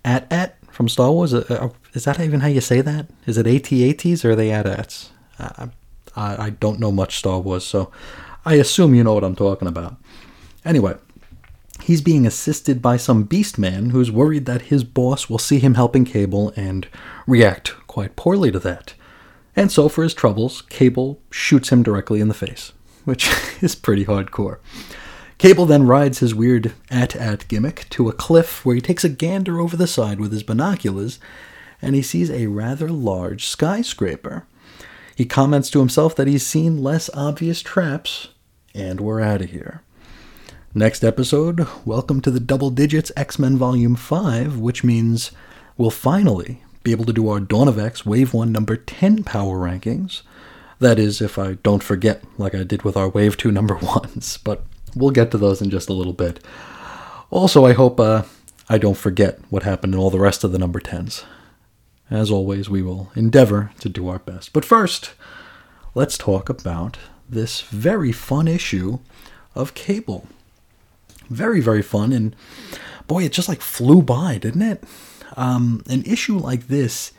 AT-AT 0.05 0.57
from 0.71 0.89
Star 0.89 1.13
Wars. 1.13 1.33
Uh, 1.33 1.45
uh, 1.49 1.69
is 1.95 2.05
that 2.05 2.21
even 2.21 2.41
how 2.41 2.49
you 2.49 2.61
say 2.61 2.81
that? 2.81 3.07
Is 3.27 3.39
it 3.39 3.47
AT-ATs 3.47 4.25
or 4.25 4.33
are 4.33 4.37
they 4.37 4.51
AT-ATs? 4.51 5.11
I, 5.39 5.69
I 6.17 6.51
don't 6.51 6.81
know 6.81 6.93
much 6.93 7.19
Star 7.19 7.41
Wars, 7.41 7.65
so 7.65 7.91
I 8.45 8.55
assume 8.55 8.95
you 8.95 9.05
know 9.05 9.15
what 9.15 9.25
I'm 9.25 9.37
talking 9.37 9.69
about. 9.69 9.97
Anyway, 10.65 10.97
he's 11.83 12.03
being 12.03 12.27
assisted 12.27 12.83
by 12.83 12.97
some 12.97 13.25
beast 13.25 13.59
man 13.59 13.91
who's 13.91 14.11
worried 14.11 14.47
that 14.47 14.63
his 14.63 14.85
boss 14.85 15.29
will 15.29 15.39
see 15.39 15.59
him 15.59 15.75
helping 15.75 16.05
Cable 16.05 16.53
and 16.57 16.89
react 17.27 17.75
quite 17.87 18.17
poorly 18.17 18.51
to 18.51 18.59
that. 18.59 18.95
And 19.57 19.73
so, 19.73 19.89
for 19.89 20.03
his 20.03 20.15
troubles, 20.15 20.63
Cable 20.63 21.21
shoots 21.31 21.71
him 21.71 21.83
directly 21.83 22.21
in 22.21 22.29
the 22.29 22.35
face, 22.35 22.73
which 23.05 23.31
is 23.61 23.75
pretty 23.75 24.05
hardcore. 24.05 24.59
Cable 25.39 25.65
then 25.65 25.87
rides 25.87 26.19
his 26.19 26.35
weird 26.35 26.75
at 26.91 27.17
at 27.17 27.49
gimmick 27.49 27.87
to 27.91 28.09
a 28.09 28.13
cliff 28.13 28.65
where 28.65 28.75
he 28.75 28.81
takes 28.83 29.05
a 29.05 29.09
gander 29.09 29.59
over 29.59 29.75
the 29.75 29.87
side 29.87 30.21
with 30.21 30.33
his 30.33 30.43
binoculars 30.43 31.19
and 31.83 31.95
he 31.95 32.03
sees 32.03 32.31
a 32.31 32.47
rather 32.49 32.91
large 32.91 33.47
skyscraper. 33.47 34.47
He 35.15 35.25
comments 35.25 35.71
to 35.71 35.79
himself 35.79 36.15
that 36.17 36.27
he's 36.27 36.47
seen 36.47 36.83
less 36.83 37.11
obvious 37.15 37.63
traps, 37.63 38.29
and 38.75 39.01
we're 39.01 39.21
out 39.21 39.43
of 39.43 39.51
here. 39.51 39.83
Next 40.73 41.03
episode, 41.03 41.67
welcome 41.85 42.21
to 42.21 42.31
the 42.31 42.39
Double 42.39 42.71
Digits 42.71 43.11
X 43.17 43.41
Men 43.41 43.57
Volume 43.57 43.97
5, 43.97 44.57
which 44.59 44.85
means 44.85 45.33
we'll 45.77 45.91
finally 45.91 46.63
be 46.85 46.93
able 46.93 47.05
to 47.07 47.13
do 47.13 47.29
our 47.29 47.41
Dawn 47.41 47.67
of 47.67 47.77
X 47.77 48.07
Wave 48.07 48.33
1 48.33 48.53
number 48.53 48.77
10 48.77 49.25
power 49.25 49.59
rankings. 49.59 50.23
That 50.79 51.01
is, 51.01 51.21
if 51.21 51.41
I 51.41 51.55
don't 51.55 51.83
forget, 51.83 52.23
like 52.39 52.55
I 52.55 52.63
did 52.63 52.85
with 52.85 52.97
our 52.97 53.09
Wave 53.09 53.37
2 53.37 53.51
number 53.51 53.75
1s, 53.79 54.39
but 54.45 54.65
we'll 54.95 55.11
get 55.11 55.33
to 55.33 55.39
those 55.39 55.61
in 55.61 55.71
just 55.71 55.89
a 55.89 55.93
little 55.93 56.13
bit. 56.13 56.39
Also, 57.31 57.67
I 57.67 57.73
hope 57.73 57.99
uh, 57.99 58.23
I 58.69 58.79
don't 58.79 58.97
forget 58.97 59.41
what 59.51 59.65
happened 59.65 59.95
in 59.95 59.99
all 59.99 60.11
the 60.11 60.21
rest 60.21 60.45
of 60.45 60.53
the 60.53 60.59
number 60.59 60.79
10s. 60.79 61.25
As 62.13 62.31
always, 62.31 62.71
we 62.71 62.81
will 62.81 63.11
endeavor 63.17 63.73
to 63.81 63.89
do 63.89 64.07
our 64.07 64.21
best. 64.21 64.53
But 64.53 64.65
first, 64.65 65.15
let's 65.97 66.17
talk 66.17 66.49
about 66.49 66.97
this 67.29 67.63
very 67.63 68.13
fun 68.13 68.47
issue 68.47 69.01
of 69.57 69.75
Cable. 69.75 70.29
Very, 71.31 71.61
very 71.61 71.83
fun, 71.83 72.13
and 72.13 72.37
boy, 73.07 73.25
it 73.25 73.33
just 73.33 73.49
like 73.49 73.61
flew 73.61 74.03
by, 74.03 74.39
didn't 74.39 74.63
it? 74.63 74.85
Um, 75.37 75.83
an 75.89 76.03
issue 76.05 76.37
like 76.37 76.67
this 76.67 77.13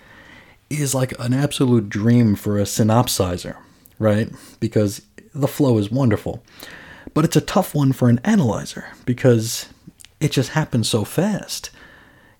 is 0.69 0.93
like 0.95 1.17
an 1.19 1.33
absolute 1.33 1.89
dream 1.89 2.35
for 2.35 2.57
a 2.57 2.63
synopsizer, 2.63 3.57
right? 3.99 4.29
Because 4.59 5.01
the 5.33 5.47
flow 5.47 5.77
is 5.77 5.91
wonderful. 5.91 6.43
But 7.13 7.25
it's 7.25 7.35
a 7.35 7.41
tough 7.41 7.73
one 7.75 7.91
for 7.91 8.09
an 8.09 8.19
analyzer 8.23 8.85
because 9.05 9.67
it 10.19 10.31
just 10.31 10.51
happens 10.51 10.87
so 10.87 11.03
fast. 11.03 11.71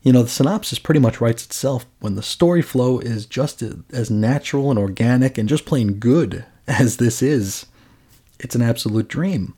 You 0.01 0.13
know, 0.13 0.23
the 0.23 0.29
synopsis 0.29 0.79
pretty 0.79 0.99
much 0.99 1.21
writes 1.21 1.45
itself 1.45 1.85
when 1.99 2.15
the 2.15 2.23
story 2.23 2.61
flow 2.61 2.99
is 2.99 3.25
just 3.25 3.63
as 3.91 4.09
natural 4.09 4.69
and 4.69 4.79
organic 4.79 5.37
and 5.37 5.49
just 5.49 5.65
plain 5.65 5.93
good 5.93 6.45
as 6.67 6.97
this 6.97 7.21
is. 7.21 7.65
It's 8.39 8.55
an 8.55 8.61
absolute 8.61 9.07
dream. 9.07 9.53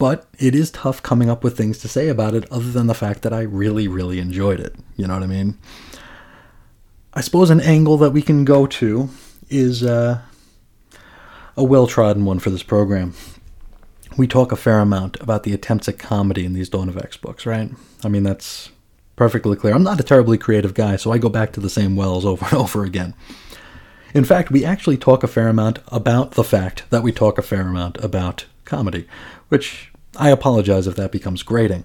But 0.00 0.26
it 0.38 0.56
is 0.56 0.72
tough 0.72 1.00
coming 1.02 1.30
up 1.30 1.44
with 1.44 1.56
things 1.56 1.78
to 1.78 1.88
say 1.88 2.08
about 2.08 2.34
it 2.34 2.50
other 2.50 2.72
than 2.72 2.88
the 2.88 2.94
fact 2.94 3.22
that 3.22 3.32
I 3.32 3.42
really, 3.42 3.86
really 3.86 4.18
enjoyed 4.18 4.58
it. 4.58 4.74
You 4.96 5.06
know 5.06 5.14
what 5.14 5.22
I 5.22 5.28
mean? 5.28 5.58
I 7.14 7.20
suppose 7.20 7.50
an 7.50 7.60
angle 7.60 7.96
that 7.98 8.10
we 8.10 8.22
can 8.22 8.44
go 8.44 8.66
to 8.66 9.10
is 9.48 9.84
uh, 9.84 10.20
a 11.56 11.62
well 11.62 11.86
trodden 11.86 12.24
one 12.24 12.40
for 12.40 12.50
this 12.50 12.64
program 12.64 13.14
we 14.16 14.26
talk 14.26 14.52
a 14.52 14.56
fair 14.56 14.80
amount 14.80 15.20
about 15.20 15.44
the 15.44 15.52
attempts 15.52 15.88
at 15.88 15.98
comedy 15.98 16.44
in 16.44 16.52
these 16.52 16.68
Dawn 16.68 16.88
of 16.88 16.98
X 16.98 17.16
books, 17.16 17.46
right? 17.46 17.70
I 18.04 18.08
mean, 18.08 18.22
that's 18.22 18.70
perfectly 19.16 19.56
clear. 19.56 19.74
I'm 19.74 19.82
not 19.82 20.00
a 20.00 20.04
terribly 20.04 20.38
creative 20.38 20.74
guy, 20.74 20.96
so 20.96 21.12
I 21.12 21.18
go 21.18 21.28
back 21.28 21.52
to 21.52 21.60
the 21.60 21.70
same 21.70 21.96
wells 21.96 22.24
over 22.26 22.44
and 22.46 22.54
over 22.54 22.84
again. 22.84 23.14
In 24.12 24.24
fact, 24.24 24.50
we 24.50 24.64
actually 24.64 24.96
talk 24.96 25.22
a 25.22 25.28
fair 25.28 25.48
amount 25.48 25.78
about 25.88 26.32
the 26.32 26.44
fact 26.44 26.84
that 26.90 27.02
we 27.02 27.12
talk 27.12 27.38
a 27.38 27.42
fair 27.42 27.68
amount 27.68 27.96
about 27.98 28.46
comedy, 28.70 29.06
which 29.48 29.92
I 30.16 30.30
apologize 30.30 30.86
if 30.86 30.96
that 30.96 31.12
becomes 31.12 31.42
grating. 31.42 31.84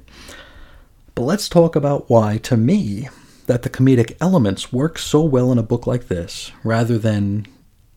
But 1.16 1.24
let's 1.24 1.50
talk 1.50 1.76
about 1.76 2.10
why, 2.10 2.38
to 2.40 2.56
me, 2.56 3.10
that 3.48 3.64
the 3.64 3.70
comedic 3.70 4.16
elements 4.22 4.72
work 4.72 4.98
so 4.98 5.22
well 5.22 5.52
in 5.52 5.58
a 5.58 5.64
book 5.64 5.86
like 5.86 6.08
this, 6.08 6.52
rather 6.64 6.98
than 6.98 7.48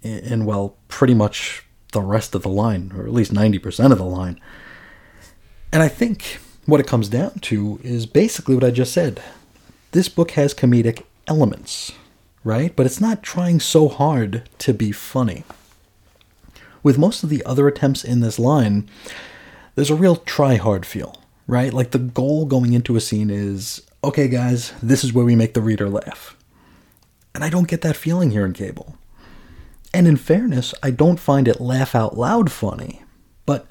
in, 0.03 0.45
well, 0.45 0.77
pretty 0.89 1.15
much 1.15 1.65
the 1.93 2.01
rest 2.01 2.35
of 2.35 2.43
the 2.43 2.49
line, 2.49 2.93
or 2.95 3.05
at 3.05 3.13
least 3.13 3.33
90% 3.33 3.93
of 3.93 3.99
the 3.99 4.05
line. 4.05 4.41
And 5.73 5.83
I 5.83 5.89
think 5.89 6.39
what 6.67 6.81
it 6.81 6.87
comes 6.87 7.09
down 7.09 7.39
to 7.41 7.81
is 7.83 8.07
basically 8.07 8.55
what 8.55 8.65
I 8.65 8.71
just 8.71 8.93
said. 8.93 9.23
This 9.93 10.09
book 10.09 10.33
has 10.33 10.53
comedic 10.53 11.03
elements, 11.27 11.93
right? 12.45 12.75
But 12.77 12.87
it's 12.87 13.01
not 13.01 13.23
trying 13.23 13.59
so 13.61 13.89
hard 13.89 14.49
to 14.59 14.75
be 14.75 14.93
funny. 14.93 15.45
With 16.89 16.97
most 16.97 17.23
of 17.23 17.29
the 17.29 17.45
other 17.45 17.69
attempts 17.69 18.03
in 18.03 18.21
this 18.21 18.39
line, 18.39 18.89
there's 19.75 19.91
a 19.91 19.95
real 19.95 20.17
try 20.17 20.57
hard 20.57 20.87
feel, 20.87 21.21
right? 21.47 21.71
Like 21.71 21.91
the 21.91 21.99
goal 21.99 22.47
going 22.47 22.73
into 22.73 22.97
a 22.97 23.01
scene 23.03 23.29
is 23.29 23.83
okay, 24.03 24.27
guys, 24.27 24.73
this 24.83 25.05
is 25.05 25.13
where 25.13 25.27
we 25.27 25.37
make 25.37 25.53
the 25.53 25.61
reader 25.61 25.91
laugh. 25.91 26.35
And 27.35 27.45
I 27.45 27.51
don't 27.51 27.69
get 27.69 27.83
that 27.83 27.95
feeling 27.95 28.31
here 28.31 28.47
in 28.47 28.55
Cable. 28.55 28.97
And 29.93 30.09
in 30.09 30.17
fairness, 30.17 30.73
I 30.83 30.91
don't 30.91 31.21
find 31.21 31.47
it 31.47 31.61
laugh 31.61 31.95
out 31.95 32.17
loud 32.17 32.51
funny, 32.51 33.03
but 33.45 33.67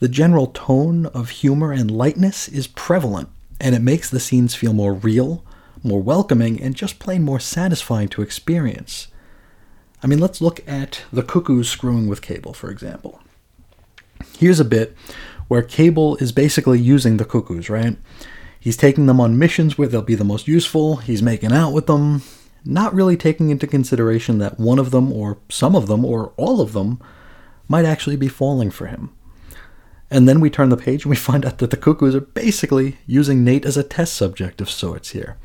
the 0.00 0.08
general 0.08 0.48
tone 0.48 1.06
of 1.06 1.30
humor 1.30 1.70
and 1.70 1.88
lightness 1.88 2.48
is 2.48 2.66
prevalent, 2.66 3.28
and 3.60 3.76
it 3.76 3.82
makes 3.82 4.10
the 4.10 4.18
scenes 4.18 4.56
feel 4.56 4.72
more 4.72 4.94
real, 4.94 5.44
more 5.84 6.02
welcoming, 6.02 6.60
and 6.60 6.74
just 6.74 6.98
plain 6.98 7.22
more 7.22 7.38
satisfying 7.38 8.08
to 8.08 8.22
experience. 8.22 9.06
I 10.02 10.06
mean, 10.06 10.18
let's 10.18 10.40
look 10.40 10.66
at 10.68 11.02
the 11.12 11.22
cuckoos 11.22 11.68
screwing 11.68 12.06
with 12.06 12.22
Cable, 12.22 12.52
for 12.52 12.70
example. 12.70 13.20
Here's 14.38 14.60
a 14.60 14.64
bit 14.64 14.96
where 15.48 15.62
Cable 15.62 16.16
is 16.16 16.30
basically 16.30 16.78
using 16.78 17.16
the 17.16 17.24
cuckoos, 17.24 17.68
right? 17.68 17.96
He's 18.60 18.76
taking 18.76 19.06
them 19.06 19.20
on 19.20 19.38
missions 19.38 19.78
where 19.78 19.88
they'll 19.88 20.02
be 20.02 20.14
the 20.14 20.24
most 20.24 20.46
useful, 20.46 20.96
he's 20.96 21.22
making 21.22 21.52
out 21.52 21.72
with 21.72 21.86
them, 21.86 22.22
not 22.64 22.94
really 22.94 23.16
taking 23.16 23.50
into 23.50 23.66
consideration 23.66 24.38
that 24.38 24.58
one 24.58 24.78
of 24.78 24.90
them, 24.90 25.12
or 25.12 25.38
some 25.48 25.74
of 25.74 25.86
them, 25.86 26.04
or 26.04 26.32
all 26.36 26.60
of 26.60 26.72
them, 26.72 27.00
might 27.66 27.84
actually 27.84 28.16
be 28.16 28.28
falling 28.28 28.70
for 28.70 28.86
him. 28.86 29.10
And 30.10 30.28
then 30.28 30.40
we 30.40 30.50
turn 30.50 30.70
the 30.70 30.76
page 30.76 31.04
and 31.04 31.10
we 31.10 31.16
find 31.16 31.44
out 31.44 31.58
that 31.58 31.70
the 31.70 31.76
cuckoos 31.76 32.14
are 32.14 32.20
basically 32.20 32.98
using 33.06 33.44
Nate 33.44 33.66
as 33.66 33.76
a 33.76 33.82
test 33.82 34.14
subject 34.14 34.60
of 34.60 34.70
sorts 34.70 35.10
here. 35.10 35.36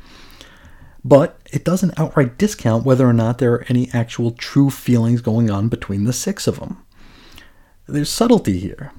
But 1.04 1.38
it 1.52 1.64
doesn't 1.64 1.98
outright 1.98 2.38
discount 2.38 2.84
whether 2.84 3.06
or 3.06 3.12
not 3.12 3.38
there 3.38 3.52
are 3.52 3.66
any 3.68 3.90
actual 3.92 4.30
true 4.30 4.70
feelings 4.70 5.20
going 5.20 5.50
on 5.50 5.68
between 5.68 6.04
the 6.04 6.12
six 6.12 6.46
of 6.46 6.58
them. 6.58 6.82
There's 7.86 8.08
subtlety 8.08 8.58
here. 8.58 8.92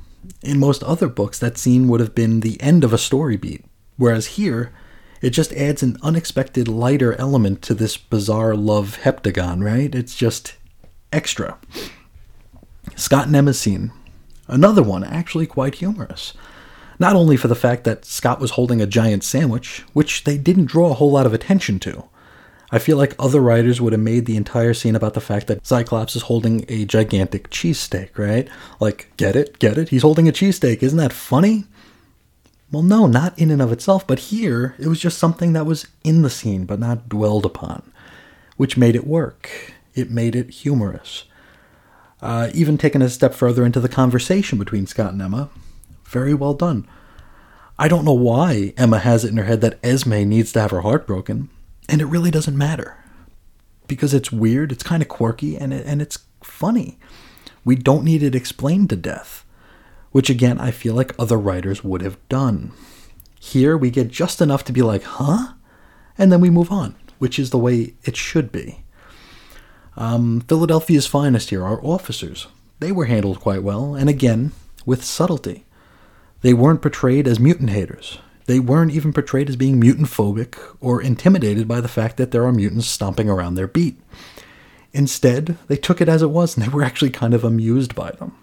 In 0.44 0.60
most 0.60 0.84
other 0.84 1.08
books, 1.08 1.40
that 1.40 1.58
scene 1.58 1.88
would 1.88 2.00
have 2.00 2.14
been 2.14 2.42
the 2.42 2.62
end 2.62 2.84
of 2.84 2.94
a 2.94 3.00
story 3.00 3.38
beat, 3.38 3.66
whereas 3.98 4.28
here, 4.28 4.72
it 5.22 5.32
just 5.32 5.54
adds 5.54 5.82
an 5.82 5.98
unexpected 6.04 6.68
lighter 6.68 7.14
element 7.14 7.64
to 7.64 7.74
this 7.74 7.98
bizarre 7.98 8.56
love 8.56 9.00
heptagon, 9.02 9.64
right? 9.64 9.94
It's 9.96 10.16
just 10.16 10.56
extra. 11.12 11.58
Scott 12.96 13.28
and 13.28 13.36
Emma's 13.36 13.60
scene. 13.60 13.92
Another 14.48 14.84
one, 14.84 15.04
actually 15.04 15.48
quite 15.48 15.76
humorous. 15.76 16.34
Not 17.00 17.16
only 17.16 17.38
for 17.38 17.48
the 17.48 17.56
fact 17.56 17.84
that 17.84 18.06
Scott 18.06 18.40
was 18.40 18.52
holding 18.52 18.82
a 18.82 18.88
giant 18.88 19.24
sandwich, 19.24 19.84
which 19.94 20.24
they 20.24 20.38
didn't 20.38 20.66
draw 20.66 20.92
a 20.92 20.96
whole 20.96 21.12
lot 21.12 21.26
of 21.26 21.34
attention 21.34 21.80
to. 21.80 22.06
I 22.72 22.80
feel 22.80 22.98
like 22.98 23.16
other 23.20 23.42
writers 23.42 23.80
would 23.80 23.94
have 23.94 24.02
made 24.02 24.26
the 24.26 24.38
entire 24.38 24.74
scene 24.74 24.96
about 24.96 25.14
the 25.14 25.22
fact 25.22 25.48
that 25.48 25.66
Cyclops 25.66 26.16
is 26.16 26.24
holding 26.24 26.66
a 26.68 26.86
gigantic 26.86 27.50
cheesesteak, 27.50 28.18
right? 28.18 28.50
Like, 28.80 29.12
get 29.18 29.36
it? 29.36 29.60
Get 29.60 29.78
it? 29.78 29.90
He's 29.90 30.02
holding 30.02 30.28
a 30.28 30.32
cheesesteak. 30.32 30.82
Isn't 30.82 30.98
that 30.98 31.14
funny? 31.14 31.66
Well, 32.72 32.84
no, 32.84 33.06
not 33.08 33.38
in 33.38 33.52
and 33.52 33.62
of 33.62 33.72
itself, 33.72 34.08
but 34.08 34.20
here 34.20 34.76
it 34.80 34.88
was 34.88 35.00
just 35.00 35.20
something 35.20 35.54
that 35.54 35.66
was 35.66 35.88
in 36.04 36.24
the 36.24 36.30
scene 36.30 36.66
but 36.66 36.80
not 36.80 37.08
dwelled 37.08 37.46
upon, 37.46 37.94
which 38.58 38.78
made 38.78 38.96
it 38.96 39.08
work. 39.08 39.74
It 39.94 40.10
made 40.10 40.36
it 40.36 40.50
humorous. 40.50 41.26
Uh, 42.22 42.50
even 42.54 42.78
taking 42.78 43.02
a 43.02 43.10
step 43.10 43.34
further 43.34 43.66
into 43.66 43.80
the 43.80 43.88
conversation 43.88 44.58
between 44.58 44.88
Scott 44.88 45.14
and 45.14 45.22
Emma, 45.22 45.50
very 46.16 46.34
well 46.34 46.56
done. 46.56 46.88
I 47.78 47.88
don't 47.88 48.06
know 48.06 48.14
why 48.14 48.74
Emma 48.78 49.00
has 49.00 49.24
it 49.24 49.30
in 49.30 49.38
her 49.38 49.44
head 49.44 49.62
that 49.62 49.80
Esme 49.84 50.24
needs 50.24 50.52
to 50.54 50.62
have 50.62 50.72
her 50.72 50.82
heart 50.82 51.06
broken, 51.06 51.50
and 51.88 52.02
it 52.02 52.06
really 52.06 52.32
doesn't 52.32 52.58
matter. 52.58 52.98
Because 53.88 54.14
it's 54.14 54.32
weird, 54.32 54.72
it's 54.72 54.82
kind 54.92 55.04
of 55.04 55.10
quirky, 55.10 55.58
and, 55.58 55.74
it, 55.74 55.86
and 55.86 56.02
it's 56.02 56.20
funny. 56.42 56.98
We 57.64 57.76
don't 57.76 58.04
need 58.04 58.24
it 58.24 58.34
explained 58.34 58.90
to 58.90 58.96
death 58.96 59.46
which 60.16 60.30
again 60.30 60.58
I 60.58 60.72
feel 60.72 60.94
like 60.94 61.14
other 61.20 61.38
writers 61.38 61.84
would 61.84 62.02
have 62.02 62.18
done. 62.30 62.72
Here 63.38 63.76
we 63.76 63.92
get 63.92 64.08
just 64.08 64.40
enough 64.40 64.64
to 64.64 64.72
be 64.72 64.82
like, 64.82 65.04
huh? 65.04 65.56
And 66.18 66.32
then 66.32 66.40
we 66.40 66.50
move 66.50 66.72
on, 66.72 66.96
which 67.20 67.38
is 67.38 67.50
the 67.50 67.58
way 67.58 67.96
it 68.06 68.16
should 68.16 68.50
be. 68.50 68.86
Um, 69.98 70.40
Philadelphia's 70.48 71.06
finest 71.06 71.50
here 71.50 71.66
are 71.66 71.84
officers. 71.84 72.48
They 72.80 72.94
were 72.94 73.08
handled 73.08 73.42
quite 73.42 73.62
well, 73.62 73.94
and 73.94 74.10
again, 74.10 74.54
with 74.86 75.04
subtlety. 75.04 75.65
They 76.46 76.54
weren't 76.54 76.84
portrayed 76.84 77.28
as 77.28 77.40
mutant 77.40 77.72
haters. 77.72 78.20
They 78.46 78.60
weren't 78.60 78.92
even 78.92 79.14
portrayed 79.14 79.50
as 79.50 79.56
being 79.56 79.80
mutant 79.80 80.10
phobic 80.10 80.60
or 80.80 81.02
intimidated 81.02 81.68
by 81.68 81.82
the 81.82 81.88
fact 81.88 82.18
that 82.18 82.30
there 82.30 82.46
are 82.46 82.52
mutants 82.52 82.86
stomping 82.86 83.28
around 83.28 83.56
their 83.56 83.66
beat. 83.66 84.00
Instead, 84.94 85.58
they 85.66 85.76
took 85.76 86.02
it 86.02 86.08
as 86.08 86.22
it 86.22 86.30
was 86.30 86.56
and 86.56 86.64
they 86.64 86.70
were 86.70 86.84
actually 86.84 87.10
kind 87.10 87.34
of 87.34 87.44
amused 87.44 87.96
by 87.96 88.12
them. 88.12 88.38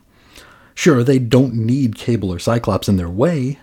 Sure, 0.74 1.04
they 1.04 1.20
don't 1.20 1.54
need 1.54 1.94
Cable 1.94 2.32
or 2.32 2.40
Cyclops 2.40 2.88
in 2.88 2.96
their 2.96 3.08
way, 3.08 3.60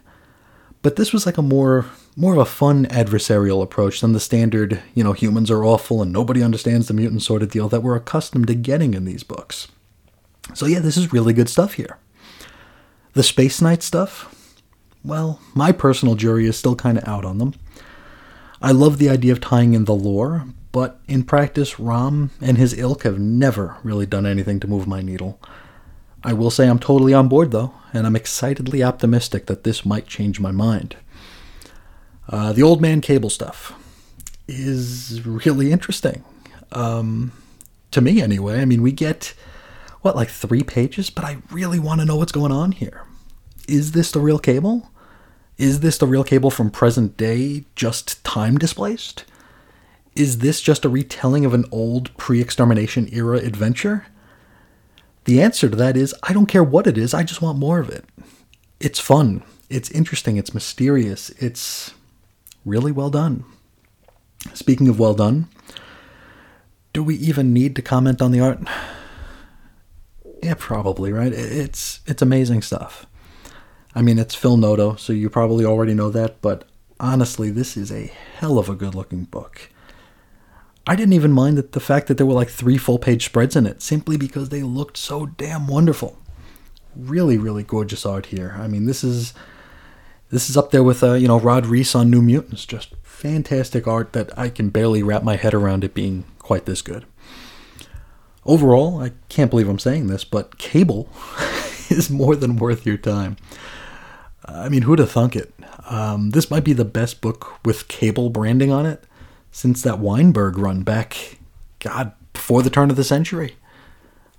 but 0.84 0.96
this 0.96 1.12
was 1.12 1.26
like 1.26 1.38
a 1.38 1.42
more 1.42 1.88
more 2.16 2.32
of 2.32 2.40
a 2.40 2.46
fun 2.46 2.86
adversarial 2.86 3.62
approach 3.62 4.00
than 4.00 4.14
the 4.14 4.22
standard, 4.22 4.82
you 4.96 5.04
know, 5.04 5.12
humans 5.12 5.52
are 5.52 5.66
awful 5.66 6.02
and 6.02 6.14
nobody 6.14 6.42
understands 6.42 6.88
the 6.88 6.94
mutant 6.94 7.24
sort 7.24 7.44
of 7.44 7.52
deal 7.52 7.68
that 7.68 7.84
we're 7.84 7.98
accustomed 7.98 8.48
to 8.48 8.56
getting 8.56 8.94
in 8.94 9.04
these 9.04 9.24
books. 9.24 9.68
So 10.54 10.66
yeah, 10.66 10.80
this 10.80 10.96
is 10.96 11.12
really 11.12 11.34
good 11.34 11.50
stuff 11.50 11.74
here. 11.74 11.98
The 13.20 13.24
Space 13.24 13.62
Knight 13.62 13.84
stuff, 13.84 14.56
well, 15.04 15.42
my 15.54 15.74
personal 15.74 16.16
jury 16.16 16.46
is 16.46 16.56
still 16.56 16.78
kind 16.78 16.98
of 16.98 17.06
out 17.06 17.26
on 17.26 17.38
them. 17.38 17.54
I 18.62 18.72
love 18.72 18.98
the 18.98 19.10
idea 19.10 19.34
of 19.34 19.42
tying 19.42 19.74
in 19.74 19.84
the 19.84 19.94
lore, 19.94 20.46
but 20.72 21.02
in 21.06 21.26
practice, 21.26 21.82
Rom 21.82 22.32
and 22.40 22.58
his 22.58 22.74
ilk 22.80 23.04
have 23.04 23.20
never 23.20 23.76
really 23.84 24.06
done 24.06 24.26
anything 24.26 24.62
to 24.62 24.70
move 24.70 24.88
my 24.88 25.02
needle. 25.02 25.38
I 26.24 26.32
will 26.32 26.50
say 26.50 26.70
I'm 26.70 26.80
totally 26.80 27.14
on 27.14 27.28
board, 27.28 27.52
though, 27.52 27.74
and 27.92 28.08
I'm 28.08 28.16
excitedly 28.16 28.82
optimistic 28.82 29.48
that 29.48 29.66
this 29.66 29.86
might 29.86 30.08
change 30.08 30.40
my 30.40 30.52
mind. 30.52 30.96
Uh, 32.30 32.54
the 32.54 32.64
Old 32.64 32.82
Man 32.82 33.02
Cable 33.02 33.30
stuff 33.30 33.74
is 34.48 35.26
really 35.26 35.74
interesting. 35.74 36.24
Um, 36.72 37.34
to 37.92 38.00
me, 38.00 38.22
anyway. 38.22 38.62
I 38.62 38.64
mean, 38.64 38.82
we 38.82 38.94
get, 38.94 39.34
what, 40.04 40.16
like 40.16 40.30
three 40.30 40.64
pages? 40.64 41.10
But 41.10 41.26
I 41.26 41.40
really 41.52 41.80
want 41.80 42.00
to 42.00 42.06
know 42.06 42.16
what's 42.16 42.32
going 42.32 42.54
on 42.54 42.72
here. 42.72 43.04
Is 43.70 43.92
this 43.92 44.12
the 44.12 44.20
real 44.20 44.40
cable? 44.40 44.90
Is 45.58 45.82
this 45.82 45.98
the 45.98 46.08
real 46.08 46.24
cable 46.24 46.50
from 46.50 46.72
present 46.72 47.18
day, 47.18 47.66
just 47.76 48.24
time 48.24 48.58
displaced? 48.58 49.26
Is 50.16 50.40
this 50.40 50.60
just 50.60 50.86
a 50.86 50.90
retelling 50.90 51.46
of 51.46 51.54
an 51.54 51.66
old 51.72 52.16
pre 52.18 52.42
extermination 52.42 53.08
era 53.12 53.38
adventure? 53.38 54.08
The 55.26 55.42
answer 55.42 55.70
to 55.70 55.76
that 55.76 55.96
is 55.96 56.16
I 56.24 56.34
don't 56.34 56.48
care 56.48 56.64
what 56.64 56.88
it 56.88 56.98
is, 56.98 57.14
I 57.14 57.24
just 57.24 57.42
want 57.42 57.60
more 57.60 57.80
of 57.80 57.90
it. 57.90 58.06
It's 58.80 59.00
fun, 59.00 59.44
it's 59.70 59.92
interesting, 59.92 60.38
it's 60.38 60.54
mysterious, 60.54 61.30
it's 61.32 61.94
really 62.66 62.92
well 62.92 63.10
done. 63.10 63.44
Speaking 64.54 64.88
of 64.88 65.00
well 65.00 65.14
done, 65.14 65.48
do 66.94 67.04
we 67.04 67.16
even 67.16 67.54
need 67.54 67.76
to 67.76 67.82
comment 67.84 68.22
on 68.22 68.32
the 68.32 68.40
art? 68.40 68.60
Yeah, 70.42 70.56
probably, 70.58 71.12
right? 71.12 71.34
It's 71.34 72.00
it's 72.08 72.22
amazing 72.22 72.62
stuff. 72.62 73.06
I 74.00 74.02
mean, 74.02 74.18
it's 74.18 74.34
Phil 74.34 74.56
Noto, 74.56 74.96
so 74.96 75.12
you 75.12 75.30
probably 75.30 75.66
already 75.66 75.94
know 75.94 76.10
that, 76.10 76.42
but 76.42 76.64
honestly, 77.02 77.50
this 77.50 77.76
is 77.76 77.92
a 77.92 78.14
hell 78.38 78.58
of 78.58 78.70
a 78.70 78.74
good-looking 78.74 79.26
book. 79.26 79.70
I 80.88 80.96
didn't 80.96 81.12
even 81.12 81.34
mind 81.34 81.58
that 81.58 81.74
the 81.74 81.82
fact 81.82 82.08
that 82.08 82.16
there 82.16 82.26
were 82.26 82.34
like 82.34 82.48
three 82.48 82.78
full-page 82.78 83.26
spreads 83.26 83.58
in 83.58 83.68
it, 83.68 83.82
simply 83.82 84.16
because 84.16 84.48
they 84.48 84.64
looked 84.64 84.96
so 84.96 85.26
damn 85.26 85.68
wonderful. 85.68 86.18
Really, 86.96 87.38
really 87.38 87.64
gorgeous 87.64 88.06
art 88.06 88.28
here. 88.28 88.56
I 88.58 88.70
mean, 88.70 88.86
this 88.86 89.04
is 89.04 89.34
this 90.30 90.50
is 90.50 90.56
up 90.56 90.72
there 90.72 90.82
with 90.82 91.04
uh, 91.04 91.16
you 91.16 91.28
know 91.28 91.38
Rod 91.38 91.66
Reis 91.66 91.94
on 91.94 92.10
New 92.10 92.22
Mutants. 92.22 92.66
Just 92.66 92.96
fantastic 93.04 93.86
art 93.86 94.14
that 94.14 94.32
I 94.40 94.48
can 94.48 94.70
barely 94.70 95.04
wrap 95.04 95.24
my 95.24 95.36
head 95.36 95.54
around 95.54 95.84
it 95.84 95.94
being 95.94 96.24
quite 96.40 96.66
this 96.66 96.82
good. 96.82 97.06
Overall, 98.46 99.04
I 99.04 99.12
can't 99.28 99.52
believe 99.52 99.68
I'm 99.68 99.78
saying 99.78 100.08
this, 100.08 100.24
but 100.24 100.58
Cable 100.58 101.10
is 101.90 102.10
more 102.10 102.38
than 102.38 102.56
worth 102.56 102.86
your 102.86 102.96
time. 102.96 103.36
I 104.54 104.70
mean, 104.70 104.84
who'd 104.84 105.00
have 105.00 105.12
thunk 105.12 105.36
it? 105.36 105.54
Um, 105.90 106.32
this 106.32 106.50
might 106.50 106.64
be 106.64 106.74
the 106.74 106.86
best 106.86 107.22
book 107.22 107.66
with 107.66 107.88
Cable 107.88 108.30
branding 108.30 108.72
on 108.72 108.86
it 108.86 109.04
since 109.52 109.82
that 109.82 110.00
Weinberg 110.00 110.58
run 110.58 110.84
back, 110.84 111.38
God, 111.80 112.14
before 112.34 112.62
the 112.62 112.70
turn 112.70 112.90
of 112.90 112.96
the 112.96 113.04
century. 113.04 113.56